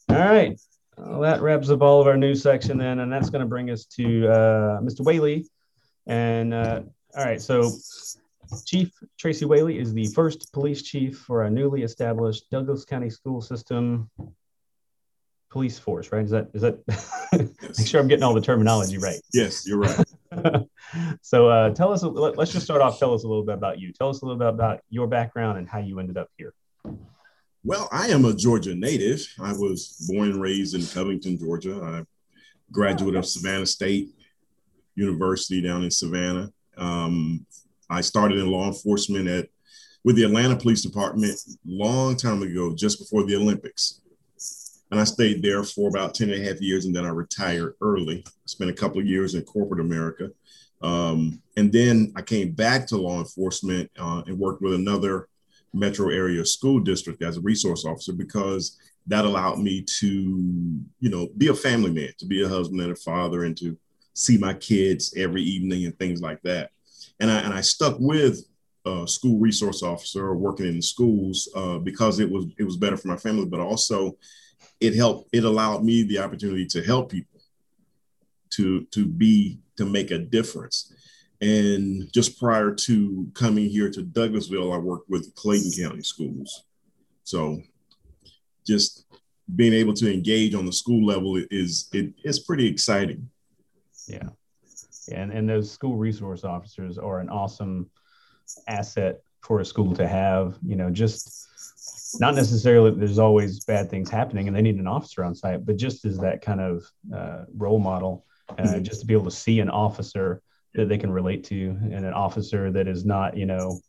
All 0.08 0.16
right. 0.16 0.60
Well, 0.96 1.20
that 1.20 1.40
wraps 1.40 1.70
up 1.70 1.82
all 1.82 2.00
of 2.00 2.06
our 2.06 2.16
news 2.16 2.42
section 2.42 2.78
then, 2.78 3.00
and 3.00 3.12
that's 3.12 3.30
going 3.30 3.40
to 3.40 3.48
bring 3.48 3.70
us 3.70 3.86
to 3.96 4.28
uh, 4.28 4.80
Mr. 4.80 5.00
Whaley. 5.00 5.46
And 6.06 6.54
uh, 6.54 6.82
all 7.16 7.24
right, 7.24 7.40
so 7.40 7.72
Chief 8.66 8.90
Tracy 9.18 9.44
Whaley 9.44 9.78
is 9.78 9.92
the 9.92 10.06
first 10.08 10.52
police 10.52 10.82
chief 10.82 11.18
for 11.18 11.44
a 11.44 11.50
newly 11.50 11.82
established 11.82 12.50
Douglas 12.50 12.84
County 12.84 13.10
school 13.10 13.40
system 13.40 14.10
police 15.50 15.78
force, 15.78 16.12
right? 16.12 16.24
Is 16.24 16.30
that 16.30 16.48
is 16.54 16.62
that 16.62 16.78
yes. 16.88 17.78
make 17.78 17.86
sure 17.86 18.00
I'm 18.00 18.08
getting 18.08 18.22
all 18.22 18.34
the 18.34 18.40
terminology 18.40 18.98
right? 18.98 19.20
Yes, 19.32 19.66
you're 19.66 19.78
right. 19.78 20.04
so 21.22 21.48
uh, 21.48 21.70
tell 21.70 21.92
us. 21.92 22.02
Let, 22.02 22.38
us 22.38 22.52
just 22.52 22.64
start 22.64 22.80
off. 22.80 22.98
Tell 22.98 23.12
us 23.14 23.24
a 23.24 23.28
little 23.28 23.44
bit 23.44 23.54
about 23.54 23.78
you. 23.78 23.92
Tell 23.92 24.08
us 24.08 24.22
a 24.22 24.24
little 24.24 24.38
bit 24.38 24.48
about 24.48 24.80
your 24.88 25.06
background 25.06 25.58
and 25.58 25.68
how 25.68 25.78
you 25.78 25.98
ended 25.98 26.16
up 26.16 26.28
here. 26.36 26.54
Well, 27.62 27.88
I 27.92 28.08
am 28.08 28.24
a 28.24 28.34
Georgia 28.34 28.74
native. 28.74 29.26
I 29.38 29.52
was 29.52 30.06
born 30.08 30.30
and 30.30 30.40
raised 30.40 30.74
in 30.74 30.86
Covington, 30.86 31.38
Georgia. 31.38 31.80
I 31.82 32.04
graduate 32.72 33.16
of 33.16 33.26
Savannah 33.26 33.66
State 33.66 34.10
University 34.94 35.60
down 35.60 35.82
in 35.82 35.90
Savannah. 35.90 36.52
Um, 36.76 37.44
I 37.90 38.00
started 38.00 38.38
in 38.38 38.50
law 38.50 38.68
enforcement 38.68 39.28
at 39.28 39.48
with 40.04 40.16
the 40.16 40.24
Atlanta 40.24 40.56
Police 40.56 40.82
Department 40.82 41.38
long 41.66 42.16
time 42.16 42.42
ago, 42.42 42.74
just 42.74 42.98
before 42.98 43.24
the 43.24 43.36
Olympics. 43.36 44.00
And 44.90 44.98
I 44.98 45.04
stayed 45.04 45.42
there 45.42 45.62
for 45.62 45.88
about 45.88 46.14
10 46.14 46.30
and 46.30 46.42
a 46.42 46.48
half 46.48 46.60
years 46.60 46.86
and 46.86 46.94
then 46.94 47.04
I 47.04 47.10
retired 47.10 47.74
early. 47.80 48.24
I 48.26 48.30
Spent 48.46 48.70
a 48.70 48.74
couple 48.74 49.00
of 49.00 49.06
years 49.06 49.34
in 49.34 49.42
corporate 49.42 49.80
America. 49.80 50.30
Um, 50.82 51.42
and 51.56 51.70
then 51.70 52.12
I 52.16 52.22
came 52.22 52.52
back 52.52 52.86
to 52.86 52.96
law 52.96 53.18
enforcement 53.18 53.90
uh, 53.98 54.22
and 54.26 54.38
worked 54.38 54.62
with 54.62 54.74
another 54.74 55.28
metro 55.72 56.08
area 56.08 56.44
school 56.44 56.80
district 56.80 57.22
as 57.22 57.36
a 57.36 57.42
resource 57.42 57.84
officer 57.84 58.12
because 58.12 58.78
that 59.06 59.24
allowed 59.24 59.58
me 59.58 59.82
to, 59.82 60.08
you 60.08 61.10
know, 61.10 61.28
be 61.36 61.48
a 61.48 61.54
family 61.54 61.92
man, 61.92 62.10
to 62.18 62.26
be 62.26 62.42
a 62.42 62.48
husband 62.48 62.80
and 62.80 62.92
a 62.92 62.96
father 62.96 63.44
and 63.44 63.56
to 63.58 63.76
see 64.14 64.38
my 64.38 64.54
kids 64.54 65.14
every 65.16 65.42
evening 65.42 65.84
and 65.84 65.96
things 65.98 66.20
like 66.20 66.40
that 66.42 66.70
and 67.20 67.30
I, 67.30 67.40
and 67.40 67.54
I 67.54 67.60
stuck 67.60 67.96
with 67.98 68.44
uh, 68.86 69.04
school 69.06 69.38
resource 69.38 69.82
officer 69.82 70.34
working 70.34 70.66
in 70.66 70.82
schools 70.82 71.48
uh, 71.54 71.78
because 71.78 72.18
it 72.18 72.30
was 72.30 72.46
it 72.58 72.64
was 72.64 72.76
better 72.76 72.96
for 72.96 73.08
my 73.08 73.16
family, 73.16 73.44
but 73.44 73.60
also 73.60 74.16
it 74.80 74.94
helped 74.94 75.28
it 75.32 75.44
allowed 75.44 75.84
me 75.84 76.02
the 76.02 76.18
opportunity 76.18 76.66
to 76.66 76.82
help 76.82 77.10
people 77.10 77.40
to 78.50 78.84
to 78.86 79.04
be 79.04 79.58
to 79.76 79.84
make 79.84 80.10
a 80.10 80.18
difference. 80.18 80.92
And 81.42 82.12
just 82.12 82.38
prior 82.38 82.74
to 82.74 83.30
coming 83.34 83.68
here 83.68 83.90
to 83.90 84.02
Douglasville, 84.02 84.74
I 84.74 84.78
worked 84.78 85.08
with 85.08 85.34
Clayton 85.34 85.72
County 85.72 86.02
Schools. 86.02 86.64
So 87.24 87.62
just 88.66 89.06
being 89.56 89.72
able 89.72 89.94
to 89.94 90.12
engage 90.12 90.54
on 90.54 90.66
the 90.66 90.72
school 90.72 91.04
level 91.04 91.36
is 91.50 91.88
it 91.92 92.12
is 92.24 92.40
pretty 92.40 92.66
exciting. 92.66 93.28
Yeah 94.06 94.30
and 95.10 95.32
and 95.32 95.48
those 95.48 95.70
school 95.70 95.96
resource 95.96 96.44
officers 96.44 96.98
are 96.98 97.20
an 97.20 97.28
awesome 97.28 97.90
asset 98.68 99.22
for 99.42 99.60
a 99.60 99.64
school 99.64 99.94
to 99.94 100.06
have 100.06 100.58
you 100.66 100.76
know 100.76 100.90
just 100.90 101.48
not 102.20 102.34
necessarily 102.34 102.90
there's 102.90 103.18
always 103.18 103.64
bad 103.64 103.88
things 103.88 104.10
happening 104.10 104.48
and 104.48 104.56
they 104.56 104.62
need 104.62 104.76
an 104.76 104.86
officer 104.86 105.24
on 105.24 105.34
site 105.34 105.64
but 105.64 105.76
just 105.76 106.04
as 106.04 106.18
that 106.18 106.42
kind 106.42 106.60
of 106.60 106.84
uh, 107.14 107.44
role 107.56 107.78
model 107.78 108.24
uh, 108.50 108.54
mm-hmm. 108.62 108.82
just 108.82 109.00
to 109.00 109.06
be 109.06 109.14
able 109.14 109.24
to 109.24 109.30
see 109.30 109.60
an 109.60 109.70
officer 109.70 110.42
that 110.74 110.88
they 110.88 110.98
can 110.98 111.10
relate 111.10 111.44
to 111.44 111.76
and 111.82 112.04
an 112.04 112.12
officer 112.12 112.70
that 112.70 112.88
is 112.88 113.04
not 113.04 113.36
you 113.36 113.46
know 113.46 113.80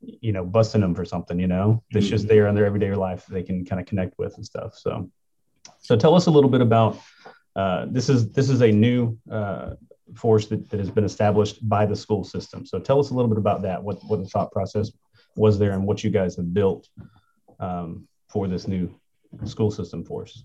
you 0.00 0.32
know 0.32 0.44
busting 0.44 0.80
them 0.80 0.94
for 0.94 1.04
something 1.04 1.38
you 1.38 1.46
know 1.46 1.82
that's 1.90 2.06
mm-hmm. 2.06 2.12
just 2.12 2.28
there 2.28 2.46
in 2.46 2.54
their 2.54 2.66
everyday 2.66 2.94
life 2.94 3.26
they 3.26 3.42
can 3.42 3.64
kind 3.64 3.80
of 3.80 3.86
connect 3.86 4.16
with 4.18 4.36
and 4.36 4.44
stuff 4.44 4.76
so 4.76 5.10
so 5.80 5.96
tell 5.96 6.14
us 6.14 6.26
a 6.26 6.30
little 6.30 6.50
bit 6.50 6.60
about 6.60 6.98
uh, 7.56 7.86
this 7.88 8.08
is 8.08 8.30
this 8.32 8.48
is 8.48 8.60
a 8.62 8.70
new 8.70 9.18
uh, 9.30 9.70
force 10.16 10.46
that, 10.46 10.68
that 10.70 10.80
has 10.80 10.90
been 10.90 11.04
established 11.04 11.66
by 11.68 11.84
the 11.86 11.96
school 11.96 12.24
system 12.24 12.64
so 12.64 12.78
tell 12.78 13.00
us 13.00 13.10
a 13.10 13.14
little 13.14 13.28
bit 13.28 13.38
about 13.38 13.62
that 13.62 13.82
what 13.82 13.98
what 14.08 14.20
the 14.20 14.28
thought 14.28 14.52
process 14.52 14.90
was 15.36 15.58
there 15.58 15.72
and 15.72 15.86
what 15.86 16.02
you 16.02 16.10
guys 16.10 16.36
have 16.36 16.52
built 16.52 16.88
um, 17.60 18.06
for 18.28 18.48
this 18.48 18.66
new 18.68 18.92
school 19.44 19.70
system 19.70 20.04
force 20.04 20.44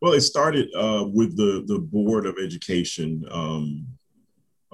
well 0.00 0.12
it 0.12 0.20
started 0.20 0.68
uh, 0.74 1.04
with 1.12 1.36
the 1.36 1.64
the 1.66 1.78
board 1.78 2.26
of 2.26 2.36
education 2.40 3.24
um, 3.30 3.86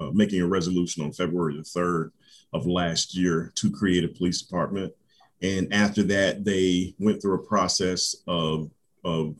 uh, 0.01 0.09
making 0.13 0.41
a 0.41 0.47
resolution 0.47 1.03
on 1.03 1.11
February 1.11 1.55
the 1.55 1.61
3rd 1.61 2.11
of 2.53 2.65
last 2.65 3.15
year 3.15 3.51
to 3.55 3.71
create 3.71 4.03
a 4.03 4.07
police 4.07 4.41
department. 4.41 4.93
And 5.41 5.71
after 5.73 6.03
that, 6.03 6.43
they 6.43 6.95
went 6.99 7.21
through 7.21 7.35
a 7.35 7.47
process 7.47 8.15
of, 8.27 8.71
of 9.03 9.35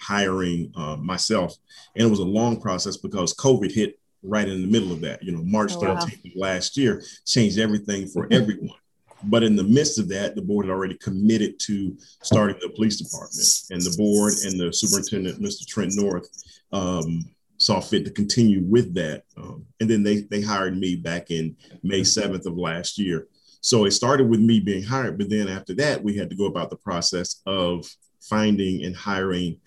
hiring 0.00 0.72
uh, 0.76 0.96
myself. 0.96 1.54
And 1.94 2.06
it 2.06 2.10
was 2.10 2.18
a 2.18 2.24
long 2.24 2.60
process 2.60 2.96
because 2.96 3.34
COVID 3.34 3.72
hit 3.72 3.98
right 4.22 4.48
in 4.48 4.62
the 4.62 4.68
middle 4.68 4.92
of 4.92 5.00
that. 5.02 5.22
You 5.22 5.32
know, 5.32 5.42
March 5.42 5.72
13th 5.72 5.82
wow. 5.82 6.04
of 6.04 6.36
last 6.36 6.76
year 6.76 7.02
changed 7.26 7.58
everything 7.58 8.06
for 8.06 8.28
everyone. 8.30 8.76
But 9.24 9.44
in 9.44 9.54
the 9.54 9.64
midst 9.64 9.98
of 9.98 10.08
that, 10.08 10.34
the 10.34 10.42
board 10.42 10.66
had 10.66 10.72
already 10.72 10.96
committed 10.96 11.58
to 11.60 11.96
starting 12.22 12.56
the 12.60 12.70
police 12.70 12.96
department. 12.96 13.48
And 13.70 13.80
the 13.80 13.96
board 13.96 14.34
and 14.44 14.58
the 14.58 14.72
superintendent, 14.72 15.40
Mr. 15.40 15.66
Trent 15.66 15.92
North, 15.94 16.28
um, 16.72 17.24
saw 17.58 17.80
fit 17.80 18.04
to 18.04 18.10
continue 18.10 18.62
with 18.64 18.92
that. 18.94 19.22
Um, 19.36 19.64
and 19.80 19.88
then 19.88 20.02
they, 20.02 20.22
they 20.22 20.40
hired 20.40 20.76
me 20.76 20.96
back 20.96 21.30
in 21.30 21.56
May 21.82 22.00
7th 22.00 22.46
of 22.46 22.58
last 22.58 22.98
year. 22.98 23.28
So 23.60 23.84
it 23.84 23.92
started 23.92 24.28
with 24.28 24.40
me 24.40 24.58
being 24.58 24.82
hired, 24.82 25.18
but 25.18 25.30
then 25.30 25.46
after 25.46 25.72
that, 25.74 26.02
we 26.02 26.16
had 26.16 26.28
to 26.30 26.36
go 26.36 26.46
about 26.46 26.70
the 26.70 26.76
process 26.76 27.42
of 27.46 27.88
finding 28.20 28.84
and 28.84 28.96
hiring 28.96 29.60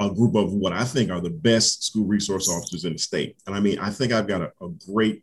a 0.00 0.10
group 0.10 0.34
of 0.34 0.54
what 0.54 0.72
I 0.72 0.84
think 0.84 1.10
are 1.10 1.20
the 1.20 1.30
best 1.30 1.84
school 1.84 2.06
resource 2.06 2.48
officers 2.48 2.86
in 2.86 2.94
the 2.94 2.98
state. 2.98 3.36
And 3.46 3.54
I 3.54 3.60
mean, 3.60 3.78
I 3.78 3.90
think 3.90 4.12
I've 4.12 4.26
got 4.26 4.40
a, 4.40 4.50
a 4.62 4.70
great 4.90 5.22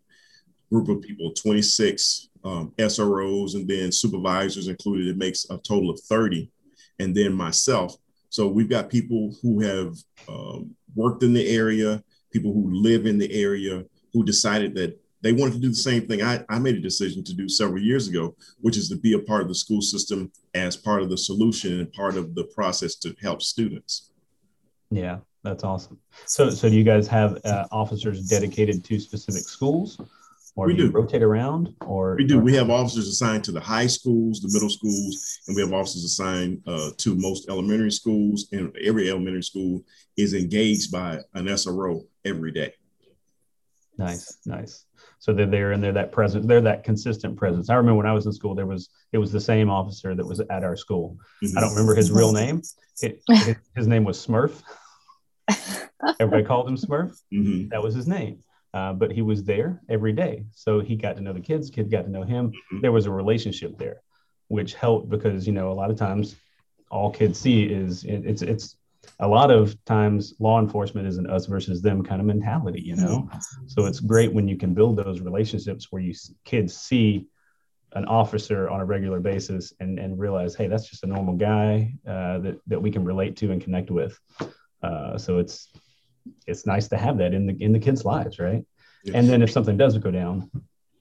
group 0.72 0.88
of 0.88 1.02
people 1.02 1.34
26 1.34 2.30
um, 2.44 2.72
SROs 2.78 3.56
and 3.56 3.68
then 3.68 3.92
supervisors 3.92 4.68
included. 4.68 5.08
It 5.08 5.18
makes 5.18 5.46
a 5.50 5.58
total 5.58 5.90
of 5.90 6.00
30. 6.02 6.52
And 7.00 7.16
then 7.16 7.34
myself. 7.34 7.96
So 8.30 8.48
we've 8.48 8.70
got 8.70 8.90
people 8.90 9.36
who 9.42 9.60
have 9.62 9.96
um, 10.28 10.76
worked 10.96 11.24
in 11.24 11.34
the 11.34 11.48
area, 11.48 12.04
people 12.32 12.54
who 12.54 12.72
live 12.72 13.06
in 13.06 13.18
the 13.18 13.32
area, 13.34 13.84
who 14.14 14.24
decided 14.24 14.76
that 14.76 15.00
they 15.22 15.32
wanted 15.32 15.54
to 15.54 15.60
do 15.60 15.70
the 15.70 15.76
same 15.76 16.08
thing 16.08 16.22
I, 16.22 16.44
I 16.50 16.60
made 16.60 16.76
a 16.76 16.82
decision 16.82 17.24
to 17.24 17.34
do 17.34 17.50
several 17.50 17.82
years 17.82 18.08
ago, 18.08 18.36
which 18.62 18.78
is 18.78 18.90
to 18.90 18.96
be 18.96 19.14
a 19.14 19.20
part 19.20 19.42
of 19.42 19.48
the 19.48 19.56
school 19.56 19.82
system 19.82 20.32
as 20.54 20.78
part 20.78 21.02
of 21.02 21.10
the 21.10 21.18
solution 21.18 21.80
and 21.80 21.92
part 21.94 22.16
of 22.16 22.36
the 22.36 22.46
process 22.46 22.96
to 22.96 23.16
help 23.22 23.42
students. 23.42 24.12
Yeah, 24.90 25.20
that's 25.44 25.64
awesome. 25.64 26.00
So, 26.26 26.50
so 26.50 26.70
do 26.70 26.76
you 26.76 26.84
guys 26.84 27.08
have 27.08 27.40
uh, 27.46 27.66
officers 27.72 28.28
dedicated 28.28 28.84
to 28.86 29.00
specific 29.00 29.44
schools? 29.44 30.00
or 30.58 30.66
we 30.68 30.76
do, 30.76 30.88
do 30.88 30.92
rotate 30.92 31.22
around 31.22 31.74
or 31.86 32.16
we 32.18 32.26
do 32.26 32.40
we 32.40 32.54
have 32.54 32.70
officers 32.70 33.08
assigned 33.08 33.44
to 33.44 33.52
the 33.52 33.60
high 33.60 33.88
schools 33.88 34.42
the 34.42 34.50
middle 34.52 34.70
schools 34.70 35.40
and 35.48 35.56
we 35.56 35.62
have 35.62 35.72
officers 35.72 36.04
assigned 36.04 36.62
uh, 36.68 36.90
to 36.98 37.16
most 37.16 37.48
elementary 37.50 37.92
schools 37.92 38.50
and 38.52 38.76
every 38.84 39.10
elementary 39.10 39.44
school 39.44 39.82
is 40.18 40.34
engaged 40.34 40.92
by 40.92 41.20
an 41.36 41.56
sro 41.58 42.04
every 42.26 42.52
day 42.52 42.74
nice 43.98 44.40
nice 44.46 44.86
so 45.20 45.34
they're 45.34 45.46
there 45.46 45.72
and 45.72 45.84
they're 45.84 45.92
that 45.94 46.12
presence 46.12 46.46
they're 46.46 46.62
that 46.62 46.84
consistent 46.84 47.36
presence 47.36 47.70
i 47.70 47.76
remember 47.76 47.98
when 47.98 48.06
i 48.06 48.14
was 48.14 48.26
in 48.26 48.34
school 48.34 48.56
there 48.56 48.66
was 48.66 48.90
it 49.12 49.18
was 49.18 49.32
the 49.32 49.42
same 49.42 49.70
officer 49.70 50.16
that 50.16 50.26
was 50.26 50.40
at 50.40 50.64
our 50.64 50.76
school 50.76 51.18
i 51.56 51.62
don't 51.62 51.72
remember 51.72 51.96
his 51.96 52.12
real 52.12 52.32
name 52.32 52.62
it, 53.02 53.22
his, 53.28 53.56
his 53.76 53.88
name 53.88 54.04
was 54.04 54.24
smurf 54.26 54.62
everybody 56.20 56.44
called 56.44 56.68
him 56.68 56.78
smurf 56.78 57.20
mm-hmm. 57.34 57.70
that 57.70 57.82
was 57.82 57.94
his 57.94 58.08
name 58.08 58.40
uh, 58.74 58.94
but 58.94 59.12
he 59.12 59.22
was 59.24 59.44
there 59.44 59.82
every 59.90 60.14
day. 60.14 60.46
So 60.54 60.80
he 60.80 60.96
got 60.96 61.16
to 61.16 61.22
know 61.22 61.34
the 61.34 61.40
kids, 61.40 61.70
kids 61.72 61.90
got 61.90 62.04
to 62.04 62.12
know 62.12 62.24
him. 62.24 62.50
Mm-hmm. 62.50 62.82
There 62.82 62.92
was 62.92 63.06
a 63.06 63.12
relationship 63.12 63.78
there, 63.78 64.02
which 64.50 64.76
helped 64.76 65.10
because, 65.10 65.48
you 65.48 65.54
know, 65.54 65.72
a 65.72 65.74
lot 65.74 65.90
of 65.90 65.98
times 65.98 66.36
all 66.92 67.10
kids 67.10 67.40
see 67.40 67.64
is 67.64 68.04
it, 68.04 68.24
it's, 68.26 68.42
it's 68.42 68.76
a 69.20 69.28
lot 69.28 69.52
of 69.52 69.76
times 69.86 70.34
law 70.40 70.60
enforcement 70.60 71.08
is 71.08 71.18
an 71.18 71.28
us 71.28 71.46
versus 71.46 71.82
them 71.82 72.04
kind 72.04 72.22
of 72.22 72.28
mentality, 72.28 72.82
you 72.82 72.96
know? 72.96 73.30
So 73.68 73.86
it's 73.86 74.00
great 74.00 74.34
when 74.34 74.48
you 74.48 74.58
can 74.58 74.74
build 74.74 74.98
those 74.98 75.22
relationships 75.22 75.88
where 75.92 76.02
you 76.02 76.14
kids 76.46 76.76
see 76.76 77.28
an 77.94 78.06
officer 78.06 78.70
on 78.70 78.80
a 78.80 78.86
regular 78.86 79.20
basis 79.20 79.74
and, 79.80 79.98
and 79.98 80.20
realize, 80.20 80.56
hey, 80.56 80.68
that's 80.68 80.90
just 80.90 81.04
a 81.04 81.08
normal 81.08 81.36
guy 81.36 81.94
uh, 82.08 82.40
that, 82.40 82.60
that 82.68 82.82
we 82.82 82.92
can 82.92 83.04
relate 83.04 83.36
to 83.38 83.52
and 83.52 83.62
connect 83.62 83.90
with. 83.90 84.20
Uh, 84.84 85.18
so 85.18 85.40
it's 85.40 85.70
it's 86.46 86.66
nice 86.66 86.88
to 86.90 86.98
have 86.98 87.18
that 87.18 87.34
in 87.34 87.48
the 87.48 87.56
in 87.64 87.72
the 87.72 87.80
kids' 87.80 88.06
lives, 88.06 88.38
right? 88.40 88.66
Yes. 89.04 89.16
And 89.16 89.30
then 89.30 89.42
if 89.42 89.52
something 89.52 89.78
doesn't 89.78 90.02
go 90.02 90.12
down, 90.12 90.52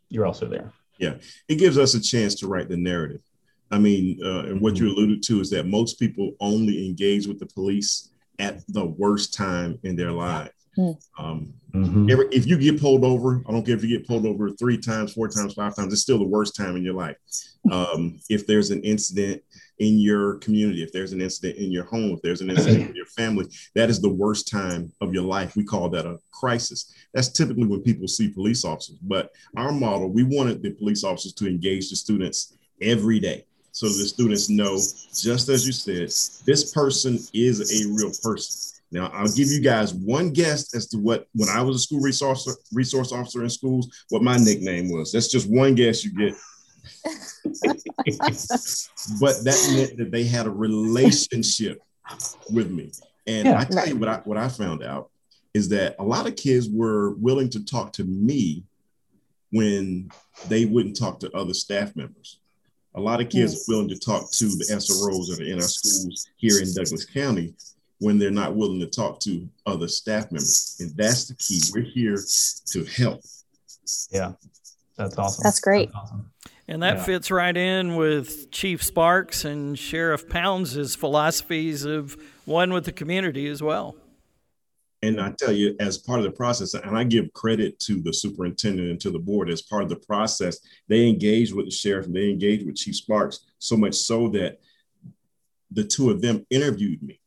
you're 0.09 0.27
also 0.27 0.47
there. 0.47 0.73
Yeah, 0.99 1.17
it 1.49 1.57
gives 1.57 1.77
us 1.77 1.95
a 1.95 2.01
chance 2.01 2.35
to 2.37 2.49
write 2.49 2.69
the 2.69 2.77
narrative. 2.77 3.21
I 3.71 3.79
mean, 3.79 4.21
uh, 4.25 4.45
and 4.45 4.61
what 4.61 4.75
mm-hmm. 4.75 4.87
you 4.87 4.93
alluded 4.93 5.23
to 5.25 5.41
is 5.41 5.51
that 5.51 5.67
most 5.67 5.99
people 5.99 6.33
only 6.41 6.87
engage 6.87 7.27
with 7.27 7.39
the 7.39 7.47
police 7.47 8.11
at 8.39 8.63
the 8.69 8.85
worst 8.85 9.35
time 9.35 9.79
in 9.83 9.97
their 9.97 10.13
lives. 10.13 10.51
Mm-hmm. 10.79 11.25
Um, 11.25 11.55
mm-hmm. 11.75 12.11
every, 12.11 12.27
if 12.33 12.47
you 12.47 12.59
get 12.59 12.81
pulled 12.81 13.03
over, 13.03 13.43
I 13.49 13.53
don't 13.53 13.65
care 13.65 13.75
if 13.75 13.83
you 13.83 13.97
get 13.99 14.07
pulled 14.07 14.27
over 14.27 14.51
three 14.51 14.77
times, 14.77 15.15
four 15.15 15.29
times, 15.29 15.55
five 15.55 15.75
times, 15.75 15.93
it's 15.93 16.03
still 16.03 16.19
the 16.19 16.25
worst 16.25 16.55
time 16.55 16.77
in 16.77 16.85
your 16.85 16.95
life. 16.95 17.17
Um, 17.73 18.21
if 18.29 18.47
there's 18.47 18.71
an 18.71 18.83
incident 18.83 19.43
in 19.79 19.99
your 19.99 20.35
community, 20.37 20.83
if 20.83 20.93
there's 20.93 21.13
an 21.13 21.21
incident 21.21 21.57
in 21.57 21.73
your 21.73 21.85
home, 21.85 22.13
if 22.13 22.23
there's 22.23 22.43
an 22.43 22.51
incident 22.51 22.91
in 22.91 22.95
your 22.95 23.07
family, 23.07 23.47
that 23.75 23.91
is 23.91 24.01
the 24.01 24.09
worst 24.09 24.49
time 24.49 24.93
of 25.01 25.15
your 25.15 25.25
life. 25.25 25.57
We 25.57 25.65
call 25.65 25.89
that 25.91 26.07
a 26.07 26.19
crisis. 26.31 26.93
That's 27.15 27.31
typically 27.31 27.67
when 27.67 27.83
people 27.83 28.07
see 28.07 28.29
police 28.29 28.65
officers. 28.65 28.99
But 29.03 29.31
our 29.57 29.73
model, 29.73 30.11
we 30.11 30.25
wanted 30.25 30.63
the 30.63 30.73
police 30.73 31.05
officers 31.05 31.33
to 31.35 31.49
engage 31.49 31.91
the 31.91 31.97
students 31.97 32.57
every 32.81 33.19
day 33.19 33.47
so 33.77 33.89
the 33.89 34.07
students 34.07 34.49
know, 34.49 34.77
just 35.15 35.51
as 35.51 35.67
you 35.67 35.73
said, 35.75 36.09
this 36.47 36.73
person 36.73 37.19
is 37.35 37.61
a 37.61 37.87
real 37.93 38.11
person. 38.23 38.81
Now, 38.91 39.11
I'll 39.13 39.31
give 39.31 39.49
you 39.49 39.61
guys 39.61 39.93
one 39.93 40.31
guess 40.31 40.75
as 40.75 40.87
to 40.89 40.97
what, 40.97 41.27
when 41.35 41.51
I 41.51 41.61
was 41.61 41.77
a 41.77 41.79
school 41.81 42.01
resource 42.01 42.49
resource 42.73 43.13
officer 43.13 43.43
in 43.43 43.51
schools, 43.51 44.07
what 44.09 44.23
my 44.23 44.39
nickname 44.39 44.91
was. 44.91 45.13
That's 45.13 45.29
just 45.29 45.47
one 45.51 45.75
guess 45.75 46.07
you 46.07 46.13
get. 46.13 46.35
but 49.21 49.45
that 49.45 49.75
meant 49.77 49.99
that 49.99 50.09
they 50.11 50.25
had 50.25 50.47
a 50.47 50.51
relationship 50.51 51.83
with 52.51 52.71
me. 52.71 52.93
And 53.27 53.47
yeah, 53.47 53.61
I 53.61 53.65
tell 53.65 53.77
right. 53.77 53.89
you 53.89 53.97
what 53.99 54.09
I 54.09 54.17
what 54.25 54.39
I 54.39 54.49
found 54.49 54.83
out 54.83 55.11
is 55.53 55.69
that 55.69 55.97
a 55.99 56.03
lot 56.03 56.27
of 56.27 56.35
kids 56.35 56.71
were 56.71 57.11
willing 57.17 57.51
to 57.51 57.63
talk 57.63 57.93
to 57.95 58.05
me 58.05 58.65
when 59.51 60.11
they 60.49 60.65
wouldn't 60.65 60.99
talk 60.99 61.21
to 61.21 61.37
other 61.37 61.53
staff 61.53 61.95
members. 61.95 62.39
A 62.97 63.01
lot 63.01 63.21
of 63.21 63.29
kids 63.29 63.53
yes. 63.53 63.69
are 63.69 63.73
willing 63.73 63.89
to 63.89 63.99
talk 63.99 64.31
to 64.33 64.47
the 64.47 64.65
SROs 64.71 65.29
that 65.29 65.41
are 65.41 65.45
in 65.45 65.61
our 65.61 65.69
schools 65.69 66.27
here 66.37 66.61
in 66.61 66.73
Douglas 66.75 67.05
County 67.05 67.55
when 67.99 68.19
they're 68.19 68.31
not 68.31 68.57
willing 68.57 68.81
to 68.81 68.87
talk 68.87 69.21
to 69.21 69.47
other 69.67 69.87
staff 69.87 70.33
members. 70.33 70.77
And 70.81 70.97
that's 70.97 71.29
the 71.29 71.35
key. 71.35 71.61
We're 71.75 71.83
here 71.83 72.19
to 72.67 72.85
help. 72.85 73.23
Yeah, 74.11 74.33
that's 74.97 75.17
awesome. 75.19 75.43
That's 75.43 75.61
great. 75.61 75.93
That's 75.93 76.05
awesome. 76.05 76.31
And 76.69 76.83
that 76.83 76.97
yeah. 76.97 77.05
fits 77.05 77.31
right 77.31 77.57
in 77.57 77.97
with 77.97 78.51
Chief 78.51 78.83
Sparks 78.83 79.45
and 79.45 79.79
Sheriff 79.79 80.29
Pounds' 80.29 80.97
philosophies 80.97 81.85
of 81.85 82.17
one 82.45 82.73
with 82.73 82.87
the 82.87 82.93
community 82.93 83.47
as 83.47 83.63
well. 83.63 83.95
And 85.03 85.21
I 85.21 85.33
tell 85.33 85.53
you, 85.53 85.77
as 85.79 85.99
part 85.99 86.19
of 86.19 86.25
the 86.25 86.31
process, 86.31 86.75
and 86.75 86.97
I 86.97 87.05
give 87.05 87.33
credit 87.33 87.79
to 87.81 88.01
the 88.01 88.13
superintendent 88.13 88.91
and 88.91 89.01
to 89.01 89.11
the 89.11 89.19
board, 89.19 89.51
as 89.51 89.63
part 89.63 89.83
of 89.83 89.89
the 89.89 89.97
process, 89.97 90.59
they 90.89 91.07
engaged 91.07 91.55
with 91.55 91.67
the 91.67 91.71
sheriff 91.71 92.07
and 92.07 92.17
they 92.17 92.31
engaged 92.31 92.67
with 92.67 92.77
Chief 92.77 92.97
Sparks 92.97 93.41
so 93.59 93.77
much 93.77 93.95
so 93.95 94.29
that 94.31 94.59
the 95.71 95.85
two 95.85 96.11
of 96.11 96.23
them 96.23 96.47
interviewed 96.51 97.03
me 97.03 97.21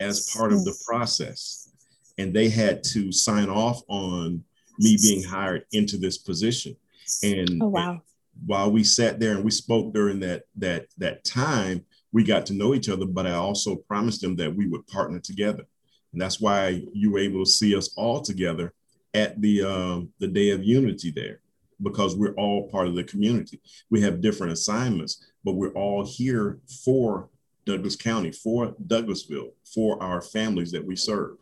as 0.00 0.28
part 0.30 0.52
of 0.52 0.64
the 0.64 0.76
process. 0.86 1.70
And 2.18 2.34
they 2.34 2.48
had 2.48 2.82
to 2.84 3.12
sign 3.12 3.48
off 3.48 3.82
on 3.88 4.42
me 4.78 4.96
being 5.00 5.22
hired 5.22 5.64
into 5.72 5.96
this 5.96 6.18
position. 6.18 6.76
And, 7.22 7.62
oh, 7.62 7.68
wow. 7.68 7.90
and 7.90 8.00
while 8.46 8.70
we 8.70 8.84
sat 8.84 9.20
there 9.20 9.32
and 9.32 9.44
we 9.44 9.50
spoke 9.50 9.92
during 9.92 10.20
that 10.20 10.44
that 10.56 10.86
that 10.98 11.24
time, 11.24 11.84
we 12.12 12.24
got 12.24 12.46
to 12.46 12.54
know 12.54 12.74
each 12.74 12.88
other, 12.88 13.06
but 13.06 13.26
I 13.26 13.32
also 13.32 13.76
promised 13.76 14.20
them 14.20 14.36
that 14.36 14.54
we 14.54 14.68
would 14.68 14.86
partner 14.86 15.18
together. 15.18 15.66
And 16.14 16.22
that's 16.22 16.40
why 16.40 16.80
you 16.92 17.10
were 17.10 17.18
able 17.18 17.44
to 17.44 17.50
see 17.50 17.76
us 17.76 17.92
all 17.96 18.20
together 18.22 18.72
at 19.14 19.40
the 19.42 19.62
um, 19.64 20.12
the 20.20 20.28
day 20.28 20.50
of 20.50 20.64
unity 20.64 21.10
there, 21.10 21.40
because 21.82 22.16
we're 22.16 22.34
all 22.34 22.68
part 22.68 22.86
of 22.86 22.94
the 22.94 23.04
community. 23.04 23.60
We 23.90 24.00
have 24.02 24.20
different 24.20 24.52
assignments, 24.52 25.26
but 25.44 25.56
we're 25.56 25.72
all 25.72 26.06
here 26.06 26.60
for 26.84 27.28
Douglas 27.66 27.96
County, 27.96 28.30
for 28.30 28.76
Douglasville, 28.86 29.50
for 29.74 30.00
our 30.00 30.22
families 30.22 30.70
that 30.70 30.86
we 30.86 30.94
serve. 30.94 31.36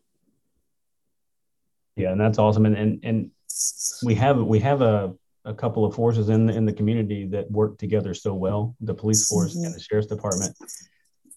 Yeah, 1.96 2.12
and 2.12 2.20
that's 2.20 2.38
awesome. 2.38 2.64
And 2.64 2.76
and 2.76 3.00
and 3.02 3.30
we 4.02 4.14
have 4.14 4.42
we 4.42 4.58
have 4.60 4.80
a 4.80 5.14
a 5.44 5.52
couple 5.52 5.84
of 5.84 5.94
forces 5.94 6.28
in 6.30 6.46
the, 6.46 6.56
in 6.56 6.64
the 6.64 6.72
community 6.72 7.26
that 7.26 7.50
work 7.50 7.76
together 7.76 8.14
so 8.14 8.32
well. 8.32 8.74
The 8.80 8.94
police 8.94 9.28
force 9.28 9.54
mm-hmm. 9.54 9.66
and 9.66 9.74
the 9.74 9.80
sheriff's 9.80 10.06
department, 10.06 10.56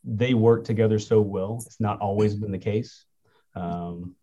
they 0.04 0.34
work 0.34 0.64
together 0.64 1.00
so 1.00 1.20
well. 1.22 1.64
It's 1.66 1.82
not 1.82 2.00
always 2.00 2.36
been 2.36 2.52
the 2.52 2.60
case. 2.60 3.04
Um, 3.56 4.16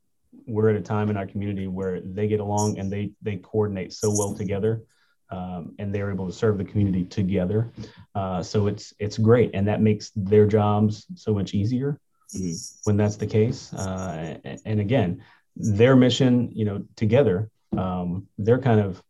we're 0.46 0.70
at 0.70 0.76
a 0.76 0.80
time 0.80 1.10
in 1.10 1.16
our 1.16 1.26
community 1.26 1.66
where 1.66 2.00
they 2.00 2.26
get 2.28 2.40
along 2.40 2.78
and 2.78 2.90
they 2.90 3.12
they 3.22 3.36
coordinate 3.36 3.92
so 3.92 4.10
well 4.10 4.34
together. 4.34 4.82
Um, 5.30 5.74
and 5.78 5.94
they're 5.94 6.10
able 6.10 6.26
to 6.26 6.32
serve 6.32 6.58
the 6.58 6.64
community 6.64 7.06
together. 7.06 7.72
Uh, 8.14 8.42
so 8.42 8.66
it's 8.66 8.92
it's 8.98 9.16
great, 9.16 9.52
and 9.54 9.66
that 9.66 9.80
makes 9.80 10.10
their 10.14 10.46
jobs 10.46 11.06
so 11.14 11.32
much 11.32 11.54
easier 11.54 11.98
mm-hmm. 12.34 12.52
when 12.84 12.98
that's 12.98 13.16
the 13.16 13.26
case. 13.26 13.72
Uh, 13.72 14.36
and, 14.44 14.60
and, 14.66 14.80
again, 14.80 15.24
their 15.56 15.96
mission, 15.96 16.50
you 16.52 16.66
know, 16.66 16.84
together, 16.96 17.50
um, 17.78 18.26
they're 18.36 18.58
kind 18.58 18.80
of 18.80 19.02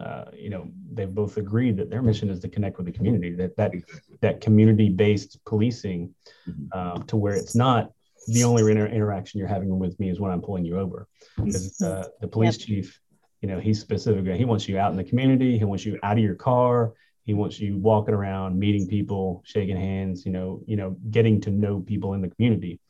uh, 0.00 0.30
you 0.34 0.48
know, 0.48 0.66
they've 0.92 1.14
both 1.14 1.36
agreed 1.36 1.76
that 1.76 1.90
their 1.90 2.00
mission 2.00 2.30
is 2.30 2.40
to 2.40 2.48
connect 2.48 2.78
with 2.78 2.86
the 2.86 2.92
community. 2.92 3.34
That 3.34 3.54
that 3.56 3.74
that 4.22 4.40
community-based 4.40 5.44
policing, 5.44 6.14
mm-hmm. 6.48 6.66
uh, 6.72 7.02
to 7.04 7.16
where 7.16 7.34
it's 7.34 7.54
not 7.54 7.92
the 8.28 8.44
only 8.44 8.70
inter- 8.70 8.86
interaction 8.86 9.38
you're 9.38 9.48
having 9.48 9.78
with 9.78 9.98
me 9.98 10.10
is 10.10 10.20
when 10.20 10.30
I'm 10.30 10.42
pulling 10.42 10.64
you 10.64 10.78
over. 10.78 11.06
Because 11.36 11.80
uh, 11.82 12.08
the 12.20 12.28
police 12.28 12.58
yep. 12.58 12.66
chief, 12.66 13.00
you 13.40 13.48
know, 13.48 13.58
he's 13.58 13.80
specific. 13.80 14.26
He 14.36 14.44
wants 14.44 14.68
you 14.68 14.78
out 14.78 14.90
in 14.90 14.96
the 14.96 15.04
community. 15.04 15.58
He 15.58 15.64
wants 15.64 15.84
you 15.84 15.98
out 16.02 16.18
of 16.18 16.22
your 16.22 16.34
car. 16.34 16.92
He 17.24 17.34
wants 17.34 17.60
you 17.60 17.78
walking 17.78 18.14
around, 18.14 18.58
meeting 18.58 18.86
people, 18.86 19.42
shaking 19.44 19.76
hands. 19.76 20.26
You 20.26 20.32
know, 20.32 20.62
you 20.66 20.76
know, 20.76 20.96
getting 21.10 21.40
to 21.42 21.50
know 21.50 21.80
people 21.80 22.14
in 22.14 22.20
the 22.20 22.28
community. 22.28 22.80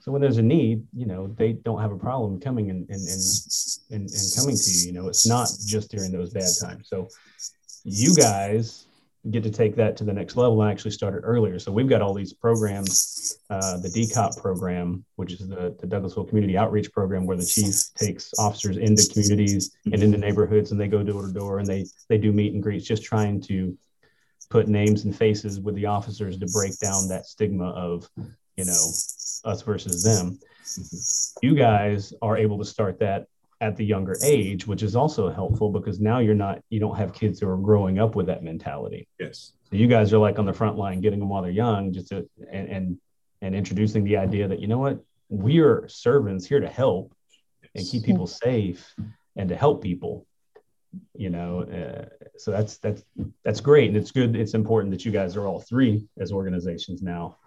So 0.00 0.10
when 0.10 0.20
there's 0.20 0.38
a 0.38 0.42
need, 0.42 0.84
you 0.92 1.06
know, 1.06 1.28
they 1.28 1.52
don't 1.52 1.80
have 1.80 1.92
a 1.92 1.96
problem 1.96 2.40
coming 2.40 2.70
and 2.70 2.88
and 2.90 3.00
and 3.08 3.20
and, 3.90 4.10
and 4.10 4.32
coming 4.36 4.56
to 4.56 4.70
you. 4.70 4.86
You 4.86 4.92
know, 4.92 5.08
it's 5.08 5.26
not 5.26 5.48
just 5.64 5.90
during 5.90 6.10
those 6.10 6.32
bad 6.32 6.50
times. 6.60 6.88
So 6.88 7.08
you 7.84 8.14
guys 8.14 8.86
get 9.30 9.42
to 9.44 9.50
take 9.50 9.76
that 9.76 9.96
to 9.96 10.04
the 10.04 10.12
next 10.12 10.36
level 10.36 10.60
and 10.62 10.70
actually 10.70 10.90
start 10.90 11.14
it 11.14 11.20
earlier. 11.20 11.58
So 11.58 11.70
we've 11.70 11.88
got 11.88 12.02
all 12.02 12.12
these 12.12 12.32
programs, 12.32 13.38
uh, 13.50 13.78
the 13.78 13.88
DCOP 13.88 14.36
program, 14.40 15.04
which 15.14 15.32
is 15.32 15.48
the, 15.48 15.76
the 15.80 15.86
Douglasville 15.86 16.28
Community 16.28 16.58
Outreach 16.58 16.90
Program, 16.92 17.24
where 17.24 17.36
the 17.36 17.46
chief 17.46 17.94
takes 17.94 18.32
officers 18.38 18.78
into 18.78 19.08
communities 19.12 19.76
and 19.84 20.02
into 20.02 20.18
neighborhoods, 20.18 20.72
and 20.72 20.80
they 20.80 20.88
go 20.88 21.04
door 21.04 21.26
to 21.26 21.32
door 21.32 21.60
and 21.60 21.68
they 21.68 21.86
they 22.08 22.18
do 22.18 22.32
meet 22.32 22.52
and 22.52 22.62
greets, 22.62 22.86
just 22.86 23.04
trying 23.04 23.40
to 23.42 23.76
put 24.50 24.66
names 24.66 25.04
and 25.04 25.16
faces 25.16 25.60
with 25.60 25.76
the 25.76 25.86
officers 25.86 26.36
to 26.38 26.46
break 26.52 26.76
down 26.78 27.08
that 27.08 27.24
stigma 27.24 27.70
of, 27.70 28.08
you 28.56 28.64
know, 28.64 28.90
us 29.44 29.62
versus 29.62 30.02
them. 30.02 30.38
Mm-hmm. 30.64 31.46
You 31.46 31.54
guys 31.54 32.12
are 32.20 32.36
able 32.36 32.58
to 32.58 32.64
start 32.64 32.98
that 32.98 33.26
at 33.62 33.76
the 33.76 33.84
younger 33.84 34.16
age, 34.22 34.66
which 34.66 34.82
is 34.82 34.94
also 34.94 35.30
helpful 35.30 35.70
because 35.70 36.00
now 36.00 36.18
you're 36.18 36.34
not, 36.34 36.60
you 36.68 36.80
don't 36.80 36.96
have 36.96 37.14
kids 37.14 37.40
who 37.40 37.48
are 37.48 37.56
growing 37.56 37.98
up 37.98 38.14
with 38.14 38.26
that 38.26 38.42
mentality. 38.42 39.08
Yes. 39.18 39.52
So 39.70 39.76
you 39.76 39.86
guys 39.86 40.12
are 40.12 40.18
like 40.18 40.38
on 40.38 40.46
the 40.46 40.52
front 40.52 40.76
line, 40.76 41.00
getting 41.00 41.20
them 41.20 41.28
while 41.28 41.42
they're 41.42 41.50
young, 41.50 41.92
just 41.92 42.08
to, 42.08 42.28
and, 42.50 42.68
and, 42.68 42.98
and 43.40 43.54
introducing 43.54 44.04
the 44.04 44.18
idea 44.18 44.48
that, 44.48 44.60
you 44.60 44.66
know 44.66 44.78
what, 44.78 45.00
we 45.28 45.60
are 45.60 45.88
servants 45.88 46.44
here 46.44 46.60
to 46.60 46.68
help 46.68 47.14
and 47.74 47.86
keep 47.86 48.04
people 48.04 48.26
safe 48.26 48.94
and 49.36 49.48
to 49.48 49.56
help 49.56 49.82
people 49.82 50.26
you 51.14 51.30
know 51.30 51.62
uh, 51.62 52.04
so 52.36 52.50
that's 52.50 52.76
that's 52.76 53.02
that's 53.44 53.62
great 53.62 53.88
and 53.88 53.96
it's 53.96 54.10
good 54.10 54.36
it's 54.36 54.52
important 54.52 54.90
that 54.90 55.06
you 55.06 55.10
guys 55.10 55.38
are 55.38 55.46
all 55.46 55.58
three 55.58 56.06
as 56.18 56.32
organizations 56.32 57.00
now 57.00 57.38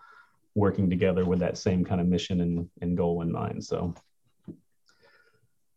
working 0.56 0.90
together 0.90 1.26
with 1.26 1.40
that 1.40 1.58
same 1.58 1.84
kind 1.84 2.02
of 2.02 2.08
mission 2.08 2.42
and, 2.42 2.70
and 2.82 2.98
goal 2.98 3.22
in 3.22 3.32
mind. 3.32 3.64
So 3.64 3.94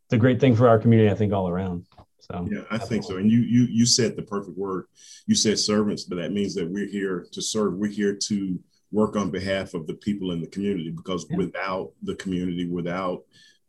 it's 0.08 0.14
a 0.14 0.18
great 0.18 0.40
thing 0.40 0.56
for 0.56 0.66
our 0.70 0.78
community, 0.78 1.10
I 1.10 1.14
think, 1.14 1.34
all 1.34 1.50
around. 1.50 1.84
So 2.18 2.48
yeah, 2.50 2.62
I 2.70 2.78
think 2.78 3.04
so. 3.04 3.18
And 3.18 3.30
you 3.30 3.40
you 3.40 3.64
you 3.64 3.84
said 3.84 4.16
the 4.16 4.22
perfect 4.22 4.56
word. 4.56 4.86
You 5.26 5.34
said 5.34 5.58
servants, 5.58 6.04
but 6.04 6.16
that 6.16 6.32
means 6.32 6.54
that 6.54 6.66
we're 6.66 6.88
here 6.88 7.26
to 7.30 7.42
serve. 7.42 7.74
We're 7.74 7.90
here 7.90 8.14
to 8.14 8.58
work 8.90 9.16
on 9.16 9.30
behalf 9.30 9.74
of 9.74 9.86
the 9.86 9.92
people 9.92 10.32
in 10.32 10.40
the 10.40 10.46
community 10.46 10.90
because 10.90 11.26
yeah. 11.28 11.36
without 11.36 11.92
the 12.02 12.14
community, 12.14 12.66
without 12.66 13.24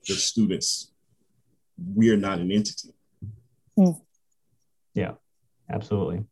the 0.07 0.13
students, 0.13 0.93
we 1.93 2.09
are 2.09 2.17
not 2.17 2.39
an 2.39 2.53
entity. 2.53 2.93
Mm. 3.77 3.99
Yeah, 4.93 5.15
absolutely 5.69 6.23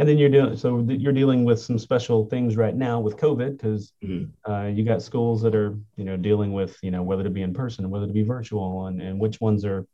and 0.00 0.08
then 0.08 0.16
you're 0.16 0.30
doing 0.30 0.56
so 0.56 0.80
you're 0.88 1.12
dealing 1.12 1.44
with 1.44 1.60
some 1.60 1.78
special 1.78 2.24
things 2.24 2.56
right 2.56 2.74
now 2.74 2.98
with 2.98 3.18
covid 3.18 3.52
because 3.52 3.92
mm-hmm. 4.02 4.50
uh, 4.50 4.66
you 4.66 4.82
got 4.82 5.02
schools 5.02 5.42
that 5.42 5.54
are 5.54 5.76
you 5.96 6.04
know 6.04 6.16
dealing 6.16 6.54
with 6.54 6.78
you 6.82 6.90
know 6.90 7.02
whether 7.02 7.22
to 7.22 7.28
be 7.28 7.42
in 7.42 7.52
person 7.52 7.90
whether 7.90 8.06
to 8.06 8.12
be 8.12 8.22
virtual 8.22 8.86
and, 8.86 9.02
and 9.02 9.20
which 9.20 9.40
ones 9.40 9.64
are 9.64 9.86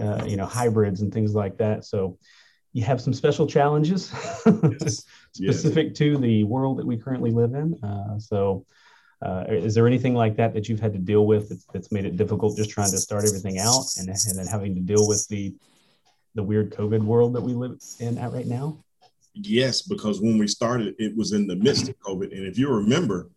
uh, 0.00 0.24
you 0.24 0.36
know 0.36 0.46
hybrids 0.46 1.02
and 1.02 1.12
things 1.12 1.34
like 1.34 1.58
that 1.58 1.84
so 1.84 2.16
you 2.72 2.84
have 2.84 3.00
some 3.00 3.12
special 3.12 3.46
challenges 3.46 4.12
yes. 4.46 5.04
specific 5.32 5.88
yes. 5.88 5.98
to 5.98 6.16
the 6.18 6.44
world 6.44 6.78
that 6.78 6.86
we 6.86 6.96
currently 6.96 7.32
live 7.32 7.54
in 7.54 7.74
uh, 7.82 8.18
so 8.18 8.64
uh, 9.22 9.44
is 9.48 9.74
there 9.74 9.86
anything 9.86 10.14
like 10.14 10.36
that 10.36 10.54
that 10.54 10.68
you've 10.68 10.80
had 10.80 10.92
to 10.92 10.98
deal 10.98 11.26
with 11.26 11.48
that's, 11.48 11.66
that's 11.74 11.90
made 11.90 12.04
it 12.04 12.16
difficult 12.16 12.56
just 12.56 12.70
trying 12.70 12.90
to 12.90 12.98
start 12.98 13.24
everything 13.24 13.58
out 13.58 13.84
and, 13.98 14.08
and 14.08 14.38
then 14.38 14.46
having 14.46 14.76
to 14.76 14.80
deal 14.80 15.08
with 15.08 15.26
the 15.26 15.52
the 16.36 16.42
weird 16.42 16.70
covid 16.70 17.02
world 17.02 17.34
that 17.34 17.40
we 17.40 17.52
live 17.52 17.76
in 17.98 18.16
at 18.16 18.32
right 18.32 18.46
now 18.46 18.78
Yes, 19.34 19.82
because 19.82 20.20
when 20.20 20.38
we 20.38 20.46
started, 20.46 20.94
it 20.98 21.16
was 21.16 21.32
in 21.32 21.46
the 21.46 21.56
midst 21.56 21.88
of 21.88 21.98
COVID. 22.00 22.36
And 22.36 22.46
if 22.46 22.58
you 22.58 22.68
remember, 22.68 23.30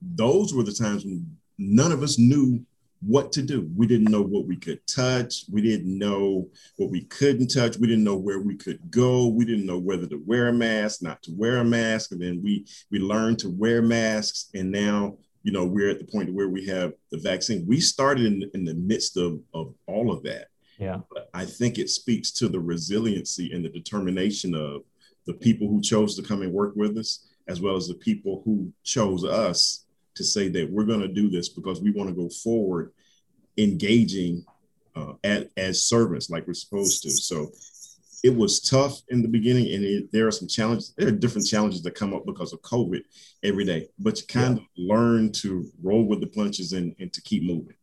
those 0.00 0.54
were 0.54 0.62
the 0.62 0.72
times 0.72 1.04
when 1.04 1.26
none 1.58 1.92
of 1.92 2.02
us 2.02 2.18
knew 2.18 2.64
what 3.00 3.32
to 3.32 3.42
do. 3.42 3.68
We 3.76 3.86
didn't 3.86 4.10
know 4.10 4.22
what 4.22 4.46
we 4.46 4.56
could 4.56 4.86
touch. 4.86 5.44
We 5.50 5.60
didn't 5.60 5.98
know 5.98 6.48
what 6.76 6.90
we 6.90 7.02
couldn't 7.02 7.48
touch. 7.48 7.76
We 7.76 7.88
didn't 7.88 8.04
know 8.04 8.16
where 8.16 8.38
we 8.38 8.56
could 8.56 8.90
go. 8.90 9.26
We 9.26 9.44
didn't 9.44 9.66
know 9.66 9.78
whether 9.78 10.06
to 10.06 10.22
wear 10.24 10.48
a 10.48 10.52
mask, 10.52 11.02
not 11.02 11.22
to 11.24 11.32
wear 11.32 11.58
a 11.58 11.64
mask. 11.64 12.12
And 12.12 12.20
then 12.20 12.40
we 12.42 12.66
we 12.90 12.98
learned 12.98 13.38
to 13.40 13.50
wear 13.50 13.82
masks. 13.82 14.50
And 14.54 14.70
now, 14.70 15.16
you 15.42 15.52
know, 15.52 15.64
we're 15.64 15.90
at 15.90 15.98
the 15.98 16.04
point 16.04 16.32
where 16.32 16.48
we 16.48 16.64
have 16.66 16.92
the 17.10 17.18
vaccine. 17.18 17.66
We 17.66 17.80
started 17.80 18.26
in, 18.26 18.48
in 18.54 18.64
the 18.64 18.74
midst 18.74 19.16
of, 19.16 19.40
of 19.52 19.74
all 19.86 20.12
of 20.12 20.22
that. 20.22 20.48
Yeah. 20.78 20.98
But 21.10 21.28
I 21.34 21.44
think 21.44 21.78
it 21.78 21.90
speaks 21.90 22.30
to 22.32 22.48
the 22.48 22.60
resiliency 22.60 23.52
and 23.52 23.64
the 23.64 23.68
determination 23.68 24.54
of 24.54 24.82
the 25.26 25.34
people 25.34 25.68
who 25.68 25.80
chose 25.80 26.16
to 26.16 26.22
come 26.22 26.42
and 26.42 26.52
work 26.52 26.74
with 26.76 26.96
us, 26.98 27.26
as 27.48 27.60
well 27.60 27.76
as 27.76 27.88
the 27.88 27.94
people 27.94 28.42
who 28.44 28.72
chose 28.84 29.24
us 29.24 29.84
to 30.14 30.24
say 30.24 30.48
that 30.48 30.70
we're 30.70 30.84
going 30.84 31.00
to 31.00 31.08
do 31.08 31.30
this 31.30 31.48
because 31.48 31.80
we 31.80 31.90
want 31.90 32.08
to 32.08 32.14
go 32.14 32.28
forward 32.28 32.92
engaging 33.56 34.44
uh, 34.94 35.14
at, 35.24 35.48
as 35.56 35.82
servants 35.82 36.30
like 36.30 36.46
we're 36.46 36.54
supposed 36.54 37.02
to. 37.02 37.10
So 37.10 37.50
it 38.22 38.34
was 38.34 38.60
tough 38.60 39.00
in 39.08 39.22
the 39.22 39.28
beginning, 39.28 39.72
and 39.74 39.84
it, 39.84 40.12
there 40.12 40.26
are 40.26 40.32
some 40.32 40.48
challenges. 40.48 40.94
There 40.96 41.08
are 41.08 41.12
different 41.12 41.46
challenges 41.46 41.82
that 41.82 41.94
come 41.94 42.14
up 42.14 42.24
because 42.24 42.52
of 42.52 42.62
COVID 42.62 43.02
every 43.42 43.64
day, 43.64 43.88
but 43.98 44.20
you 44.20 44.26
kind 44.26 44.56
yeah. 44.56 44.62
of 44.62 44.68
learn 44.76 45.32
to 45.32 45.66
roll 45.82 46.04
with 46.04 46.20
the 46.20 46.28
punches 46.28 46.72
and, 46.72 46.94
and 47.00 47.12
to 47.12 47.22
keep 47.22 47.42
moving. 47.42 47.74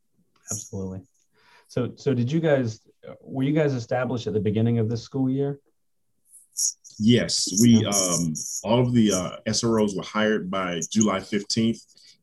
Absolutely. 0.50 1.02
So, 1.68 1.92
so 1.96 2.14
did 2.14 2.32
you 2.32 2.40
guys? 2.40 2.82
Were 3.22 3.44
you 3.44 3.54
guys 3.54 3.74
established 3.74 4.28
at 4.28 4.34
the 4.34 4.40
beginning 4.40 4.80
of 4.80 4.90
this 4.90 5.02
school 5.02 5.30
year? 5.30 5.60
Yes, 7.00 7.58
we 7.62 7.86
um, 7.86 8.34
all 8.64 8.82
of 8.82 8.94
the 8.94 9.12
uh, 9.14 9.38
SROs 9.48 9.96
were 9.96 10.04
hired 10.04 10.52
by 10.52 10.82
July 10.92 11.20
15th, 11.20 11.82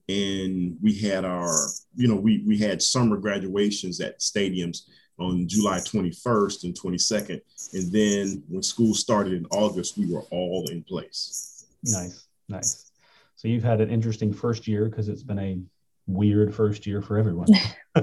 and 0.08 0.76
we 0.82 0.94
had 0.94 1.24
our, 1.24 1.50
you 1.96 2.06
know, 2.08 2.14
we 2.14 2.44
we 2.46 2.58
had 2.58 2.82
summer 2.82 3.16
graduations 3.16 4.00
at 4.00 4.20
stadiums 4.20 4.82
on 5.18 5.48
July 5.48 5.78
21st 5.78 6.64
and 6.64 6.74
22nd, 6.78 7.40
and 7.72 7.92
then 7.92 8.42
when 8.48 8.62
school 8.62 8.94
started 8.94 9.32
in 9.32 9.46
August, 9.46 9.96
we 9.96 10.12
were 10.12 10.22
all 10.30 10.68
in 10.70 10.82
place. 10.82 11.66
Nice, 11.82 12.26
nice. 12.48 12.90
So 13.36 13.48
you've 13.48 13.64
had 13.64 13.80
an 13.80 13.90
interesting 13.90 14.32
first 14.32 14.68
year 14.68 14.90
because 14.90 15.08
it's 15.08 15.22
been 15.22 15.38
a 15.38 15.58
weird 16.06 16.54
first 16.54 16.86
year 16.86 17.00
for 17.00 17.16
everyone. 17.16 17.48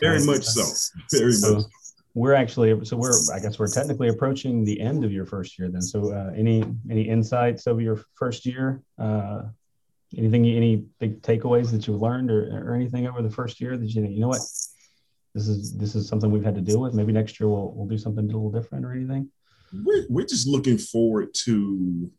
Very 0.00 0.24
much 0.24 0.44
so. 0.44 0.62
Very 1.10 1.32
so, 1.32 1.54
much 1.54 1.64
we're 2.14 2.34
actually 2.34 2.84
so 2.84 2.96
we're 2.96 3.12
i 3.32 3.38
guess 3.38 3.58
we're 3.58 3.68
technically 3.68 4.08
approaching 4.08 4.64
the 4.64 4.80
end 4.80 5.04
of 5.04 5.12
your 5.12 5.26
first 5.26 5.58
year 5.58 5.68
then. 5.68 5.82
So 5.82 6.12
uh, 6.12 6.32
any 6.36 6.64
any 6.90 7.02
insights 7.02 7.66
of 7.66 7.80
your 7.80 8.00
first 8.14 8.46
year? 8.46 8.82
Uh, 8.98 9.42
anything 10.16 10.44
any 10.46 10.84
big 10.98 11.22
takeaways 11.22 11.70
that 11.70 11.86
you've 11.86 12.02
learned 12.02 12.30
or, 12.30 12.68
or 12.68 12.74
anything 12.74 13.06
over 13.06 13.22
the 13.22 13.30
first 13.30 13.60
year 13.60 13.76
that 13.76 13.86
you 13.86 14.02
think 14.02 14.14
you 14.14 14.20
know 14.20 14.28
what? 14.28 14.40
This 15.34 15.46
is 15.46 15.76
this 15.76 15.94
is 15.94 16.08
something 16.08 16.30
we've 16.30 16.44
had 16.44 16.56
to 16.56 16.60
deal 16.60 16.80
with. 16.80 16.94
Maybe 16.94 17.12
next 17.12 17.38
year 17.38 17.48
we'll, 17.48 17.72
we'll 17.72 17.86
do 17.86 17.98
something 17.98 18.24
a 18.24 18.26
little 18.26 18.50
different 18.50 18.84
or 18.84 18.92
anything? 18.92 19.30
We're, 19.72 20.04
we're 20.08 20.26
just 20.26 20.48
looking 20.48 20.78
forward 20.78 21.32
to 21.44 22.10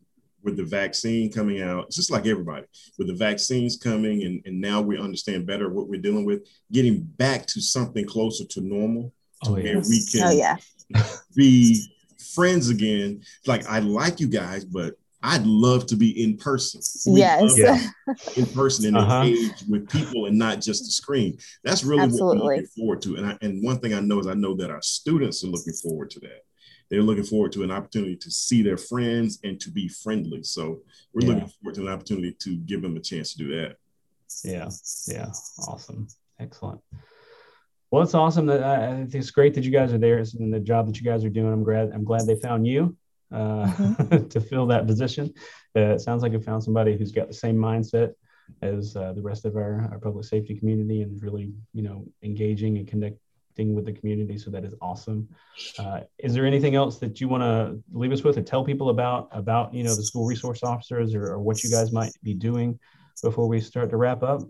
with 0.42 0.56
the 0.56 0.64
vaccine 0.64 1.30
coming 1.30 1.62
out 1.62 1.90
just 1.90 2.10
like 2.10 2.26
everybody 2.26 2.66
with 2.98 3.06
the 3.06 3.14
vaccines 3.14 3.76
coming 3.76 4.24
and, 4.24 4.42
and 4.44 4.60
now 4.60 4.80
we 4.80 4.98
understand 4.98 5.46
better 5.46 5.68
what 5.68 5.88
we're 5.88 6.00
dealing 6.00 6.24
with 6.24 6.44
getting 6.72 7.00
back 7.00 7.46
to 7.46 7.60
something 7.60 8.04
closer 8.04 8.44
to 8.44 8.60
normal 8.60 9.12
oh, 9.46 9.56
yeah. 9.56 9.74
where 9.74 9.82
we 9.88 10.04
can 10.10 10.22
oh, 10.24 10.30
yeah. 10.30 10.56
be 11.34 11.86
friends 12.34 12.68
again. 12.68 13.22
Like 13.46 13.66
I 13.66 13.80
like 13.80 14.20
you 14.20 14.28
guys, 14.28 14.64
but 14.64 14.94
I'd 15.24 15.46
love 15.46 15.86
to 15.86 15.96
be 15.96 16.22
in 16.22 16.36
person. 16.36 16.80
We 17.06 17.20
yes. 17.20 17.56
in 18.36 18.46
person 18.46 18.86
and 18.86 18.96
uh-huh. 18.96 19.22
engage 19.22 19.62
with 19.68 19.88
people 19.88 20.26
and 20.26 20.36
not 20.36 20.60
just 20.60 20.84
the 20.84 20.90
screen. 20.90 21.38
That's 21.62 21.84
really 21.84 22.02
Absolutely. 22.02 22.38
what 22.38 22.44
we're 22.44 22.56
looking 22.56 22.66
forward 22.76 23.02
to. 23.02 23.16
And, 23.16 23.26
I, 23.26 23.38
and 23.40 23.62
one 23.62 23.78
thing 23.78 23.94
I 23.94 24.00
know 24.00 24.18
is 24.18 24.26
I 24.26 24.34
know 24.34 24.54
that 24.56 24.70
our 24.70 24.82
students 24.82 25.44
are 25.44 25.48
looking 25.48 25.74
forward 25.74 26.10
to 26.10 26.20
that. 26.20 26.44
They're 26.90 27.02
looking 27.02 27.24
forward 27.24 27.52
to 27.52 27.62
an 27.62 27.70
opportunity 27.70 28.16
to 28.16 28.30
see 28.30 28.62
their 28.62 28.76
friends 28.76 29.38
and 29.44 29.60
to 29.60 29.70
be 29.70 29.86
friendly. 29.88 30.42
So 30.42 30.80
we're 31.14 31.22
yeah. 31.22 31.34
looking 31.34 31.48
forward 31.48 31.74
to 31.76 31.82
an 31.82 31.88
opportunity 31.88 32.36
to 32.40 32.56
give 32.56 32.82
them 32.82 32.96
a 32.96 33.00
chance 33.00 33.32
to 33.32 33.38
do 33.38 33.56
that. 33.56 33.76
Yeah. 34.44 34.68
Yeah. 35.06 35.30
Awesome. 35.68 36.08
Excellent. 36.40 36.80
Well, 37.92 38.02
it's 38.02 38.14
awesome 38.14 38.46
that 38.46 38.62
I 38.62 38.96
think 39.04 39.14
it's 39.16 39.30
great 39.30 39.52
that 39.52 39.64
you 39.64 39.70
guys 39.70 39.92
are 39.92 39.98
there 39.98 40.16
and 40.16 40.52
the 40.52 40.58
job 40.58 40.86
that 40.86 40.98
you 40.98 41.04
guys 41.04 41.26
are 41.26 41.28
doing. 41.28 41.52
I'm 41.52 41.62
glad. 41.62 41.90
I'm 41.92 42.04
glad 42.04 42.26
they 42.26 42.36
found 42.36 42.66
you 42.66 42.96
uh, 43.30 43.66
mm-hmm. 43.66 44.28
to 44.28 44.40
fill 44.40 44.66
that 44.68 44.86
position. 44.86 45.34
Uh, 45.76 45.92
it 45.92 46.00
sounds 46.00 46.22
like 46.22 46.32
you 46.32 46.40
found 46.40 46.64
somebody 46.64 46.96
who's 46.96 47.12
got 47.12 47.28
the 47.28 47.34
same 47.34 47.54
mindset 47.54 48.14
as 48.62 48.96
uh, 48.96 49.12
the 49.12 49.20
rest 49.20 49.44
of 49.44 49.56
our, 49.56 49.90
our 49.92 49.98
public 49.98 50.24
safety 50.24 50.54
community 50.54 51.02
and 51.02 51.22
really, 51.22 51.52
you 51.74 51.82
know, 51.82 52.06
engaging 52.22 52.78
and 52.78 52.88
connecting 52.88 53.74
with 53.74 53.84
the 53.84 53.92
community. 53.92 54.38
So 54.38 54.50
that 54.52 54.64
is 54.64 54.74
awesome. 54.80 55.28
Uh, 55.78 56.00
is 56.18 56.32
there 56.32 56.46
anything 56.46 56.74
else 56.74 56.98
that 57.00 57.20
you 57.20 57.28
want 57.28 57.42
to 57.42 57.78
leave 57.92 58.12
us 58.12 58.24
with 58.24 58.38
or 58.38 58.42
tell 58.42 58.64
people 58.64 58.88
about 58.88 59.28
about 59.32 59.74
you 59.74 59.84
know 59.84 59.94
the 59.94 60.02
school 60.02 60.24
resource 60.24 60.62
officers 60.62 61.14
or, 61.14 61.26
or 61.32 61.40
what 61.40 61.62
you 61.62 61.70
guys 61.70 61.92
might 61.92 62.12
be 62.22 62.32
doing 62.32 62.78
before 63.22 63.46
we 63.46 63.60
start 63.60 63.90
to 63.90 63.98
wrap 63.98 64.22
up? 64.22 64.40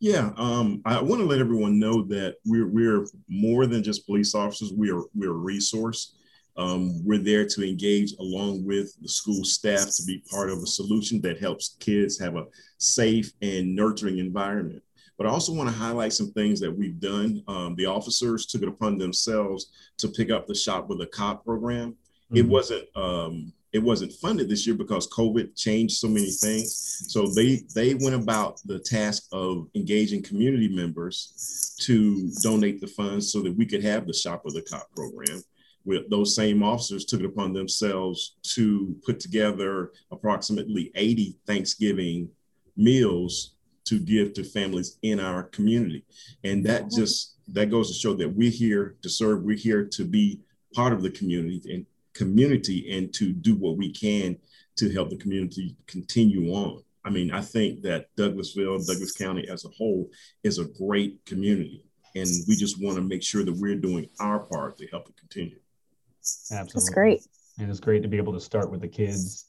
Yeah, 0.00 0.30
um, 0.36 0.80
I 0.84 1.02
want 1.02 1.20
to 1.20 1.26
let 1.26 1.40
everyone 1.40 1.78
know 1.78 2.02
that 2.04 2.36
we're 2.44 2.68
we're 2.68 3.06
more 3.28 3.66
than 3.66 3.82
just 3.82 4.06
police 4.06 4.34
officers. 4.34 4.72
We 4.72 4.90
are 4.92 5.02
we're 5.14 5.32
a 5.32 5.34
resource. 5.34 6.14
Um, 6.56 7.04
we're 7.04 7.18
there 7.18 7.46
to 7.46 7.68
engage 7.68 8.14
along 8.18 8.64
with 8.64 9.00
the 9.00 9.08
school 9.08 9.44
staff 9.44 9.94
to 9.96 10.02
be 10.04 10.22
part 10.30 10.50
of 10.50 10.58
a 10.58 10.66
solution 10.66 11.20
that 11.20 11.38
helps 11.38 11.76
kids 11.78 12.18
have 12.18 12.36
a 12.36 12.46
safe 12.78 13.32
and 13.42 13.74
nurturing 13.74 14.18
environment. 14.18 14.82
But 15.16 15.26
I 15.26 15.30
also 15.30 15.52
want 15.52 15.68
to 15.68 15.74
highlight 15.74 16.12
some 16.12 16.32
things 16.32 16.60
that 16.60 16.76
we've 16.76 17.00
done. 17.00 17.42
Um, 17.48 17.74
the 17.76 17.86
officers 17.86 18.46
took 18.46 18.62
it 18.62 18.68
upon 18.68 18.98
themselves 18.98 19.72
to 19.98 20.08
pick 20.08 20.30
up 20.30 20.46
the 20.46 20.54
Shop 20.54 20.88
with 20.88 21.00
a 21.00 21.06
Cop 21.06 21.44
program. 21.44 21.90
Mm-hmm. 21.90 22.36
It 22.36 22.46
wasn't 22.46 22.84
um, 22.94 23.52
it 23.72 23.80
wasn't 23.80 24.12
funded 24.12 24.48
this 24.48 24.66
year 24.66 24.76
because 24.76 25.08
COVID 25.08 25.56
changed 25.56 25.96
so 25.96 26.08
many 26.08 26.30
things. 26.30 27.04
So 27.08 27.26
they 27.26 27.62
they 27.74 27.94
went 27.94 28.14
about 28.14 28.60
the 28.64 28.78
task 28.78 29.24
of 29.32 29.68
engaging 29.74 30.22
community 30.22 30.68
members 30.68 31.74
to 31.80 32.30
donate 32.42 32.80
the 32.80 32.86
funds 32.86 33.32
so 33.32 33.42
that 33.42 33.56
we 33.56 33.66
could 33.66 33.84
have 33.84 34.06
the 34.06 34.14
Shop 34.14 34.42
with 34.44 34.54
the 34.54 34.62
Cop 34.62 34.90
program 34.94 35.42
with 35.88 36.10
those 36.10 36.34
same 36.36 36.62
officers 36.62 37.06
took 37.06 37.20
it 37.20 37.26
upon 37.26 37.54
themselves 37.54 38.36
to 38.42 38.94
put 39.06 39.18
together 39.18 39.92
approximately 40.10 40.92
80 40.94 41.38
Thanksgiving 41.46 42.28
meals 42.76 43.54
to 43.86 43.98
give 43.98 44.34
to 44.34 44.44
families 44.44 44.98
in 45.00 45.18
our 45.18 45.44
community. 45.44 46.04
And 46.44 46.64
that 46.66 46.82
mm-hmm. 46.82 47.00
just 47.00 47.36
that 47.48 47.70
goes 47.70 47.88
to 47.88 47.94
show 47.94 48.12
that 48.14 48.28
we're 48.28 48.50
here 48.50 48.96
to 49.00 49.08
serve, 49.08 49.42
we're 49.42 49.56
here 49.56 49.84
to 49.84 50.04
be 50.04 50.40
part 50.74 50.92
of 50.92 51.02
the 51.02 51.10
community 51.10 51.62
and 51.72 51.86
community 52.18 52.96
and 52.96 53.14
to 53.14 53.32
do 53.32 53.54
what 53.54 53.76
we 53.76 53.92
can 53.92 54.36
to 54.76 54.92
help 54.92 55.10
the 55.10 55.16
community 55.16 55.76
continue 55.86 56.52
on. 56.52 56.82
I 57.04 57.10
mean, 57.10 57.30
I 57.30 57.40
think 57.40 57.82
that 57.82 58.14
Douglasville, 58.16 58.86
Douglas 58.86 59.12
County 59.12 59.48
as 59.48 59.64
a 59.64 59.68
whole 59.68 60.10
is 60.42 60.58
a 60.58 60.64
great 60.64 61.24
community. 61.24 61.84
And 62.14 62.26
we 62.48 62.56
just 62.56 62.82
want 62.82 62.96
to 62.96 63.02
make 63.02 63.22
sure 63.22 63.44
that 63.44 63.52
we're 63.52 63.76
doing 63.76 64.08
our 64.18 64.40
part 64.40 64.76
to 64.78 64.86
help 64.88 65.08
it 65.08 65.16
continue. 65.16 65.58
Absolutely. 66.20 66.72
That's 66.74 66.90
great. 66.90 67.20
And 67.58 67.70
it's 67.70 67.80
great 67.80 68.02
to 68.02 68.08
be 68.08 68.16
able 68.16 68.32
to 68.32 68.40
start 68.40 68.70
with 68.70 68.80
the 68.80 68.88
kids. 68.88 69.46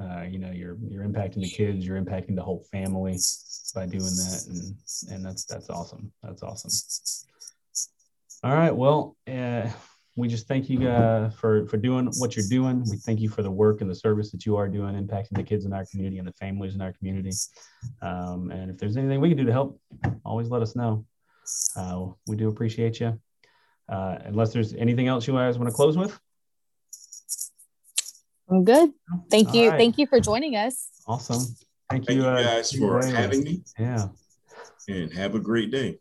Uh, 0.00 0.22
you 0.22 0.38
know, 0.38 0.50
you're 0.50 0.76
you're 0.88 1.04
impacting 1.04 1.40
the 1.40 1.48
kids, 1.48 1.84
you're 1.84 2.00
impacting 2.00 2.36
the 2.36 2.42
whole 2.42 2.64
family 2.70 3.16
by 3.74 3.84
doing 3.86 4.04
that, 4.04 4.44
and 4.48 4.76
and 5.12 5.24
that's 5.24 5.44
that's 5.44 5.68
awesome. 5.70 6.12
That's 6.22 6.42
awesome. 6.42 6.70
All 8.44 8.54
right. 8.54 8.74
Well, 8.74 9.16
uh, 9.26 9.68
we 10.18 10.26
just 10.26 10.48
thank 10.48 10.68
you 10.68 10.88
uh, 10.88 11.30
for 11.30 11.64
for 11.68 11.76
doing 11.76 12.10
what 12.18 12.34
you're 12.34 12.48
doing. 12.50 12.84
We 12.90 12.96
thank 12.96 13.20
you 13.20 13.28
for 13.28 13.44
the 13.44 13.50
work 13.50 13.82
and 13.82 13.88
the 13.88 13.94
service 13.94 14.32
that 14.32 14.44
you 14.44 14.56
are 14.56 14.68
doing, 14.68 14.94
impacting 14.96 15.36
the 15.36 15.44
kids 15.44 15.64
in 15.64 15.72
our 15.72 15.86
community 15.86 16.18
and 16.18 16.26
the 16.26 16.32
families 16.32 16.74
in 16.74 16.82
our 16.82 16.92
community. 16.92 17.30
Um, 18.02 18.50
and 18.50 18.68
if 18.68 18.78
there's 18.78 18.96
anything 18.96 19.20
we 19.20 19.28
can 19.28 19.38
do 19.38 19.44
to 19.44 19.52
help, 19.52 19.80
always 20.24 20.48
let 20.48 20.60
us 20.60 20.74
know. 20.74 21.06
Uh, 21.76 22.06
we 22.26 22.34
do 22.34 22.48
appreciate 22.48 22.98
you. 22.98 23.18
Uh, 23.88 24.18
unless 24.24 24.52
there's 24.52 24.74
anything 24.74 25.06
else 25.06 25.26
you 25.28 25.34
guys 25.34 25.56
want 25.56 25.70
to 25.70 25.74
close 25.74 25.96
with. 25.96 26.18
I'm 28.50 28.64
good. 28.64 28.90
Thank 29.30 29.54
you. 29.54 29.70
Right. 29.70 29.78
Thank 29.78 29.98
you 29.98 30.06
for 30.08 30.18
joining 30.18 30.56
us. 30.56 30.88
Awesome. 31.06 31.54
Thank, 31.90 32.06
thank 32.06 32.18
you, 32.18 32.24
you, 32.24 32.28
uh, 32.28 32.42
guys 32.42 32.74
uh, 32.74 32.78
for 32.78 33.06
having 33.06 33.44
me. 33.44 33.62
Yeah. 33.78 34.08
And 34.88 35.12
have 35.12 35.36
a 35.36 35.38
great 35.38 35.70
day. 35.70 35.98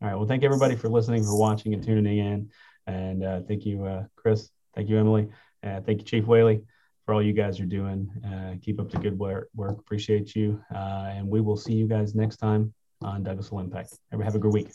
All 0.00 0.08
right. 0.08 0.14
Well, 0.14 0.26
thank 0.26 0.42
everybody 0.42 0.74
for 0.74 0.88
listening, 0.88 1.24
for 1.24 1.36
watching, 1.36 1.74
and 1.74 1.82
tuning 1.82 2.18
in. 2.18 2.50
And 2.88 3.22
uh, 3.22 3.40
thank 3.46 3.64
you, 3.66 3.84
uh, 3.84 4.04
Chris. 4.16 4.50
Thank 4.74 4.88
you, 4.88 4.98
Emily. 4.98 5.28
Uh, 5.62 5.80
thank 5.82 6.00
you, 6.00 6.04
Chief 6.04 6.24
Whaley, 6.26 6.62
for 7.04 7.14
all 7.14 7.22
you 7.22 7.32
guys 7.32 7.60
are 7.60 7.66
doing. 7.66 8.10
Uh, 8.24 8.54
keep 8.62 8.80
up 8.80 8.90
the 8.90 8.98
good 8.98 9.18
work. 9.18 9.48
Appreciate 9.78 10.34
you. 10.34 10.60
Uh, 10.74 11.12
and 11.12 11.28
we 11.28 11.40
will 11.40 11.56
see 11.56 11.74
you 11.74 11.86
guys 11.86 12.14
next 12.14 12.38
time 12.38 12.72
on 13.02 13.22
Douglasville 13.22 13.60
Impact. 13.60 13.98
Have 14.10 14.34
a 14.34 14.38
good 14.38 14.52
week. 14.52 14.70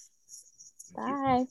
Bye. 0.96 1.46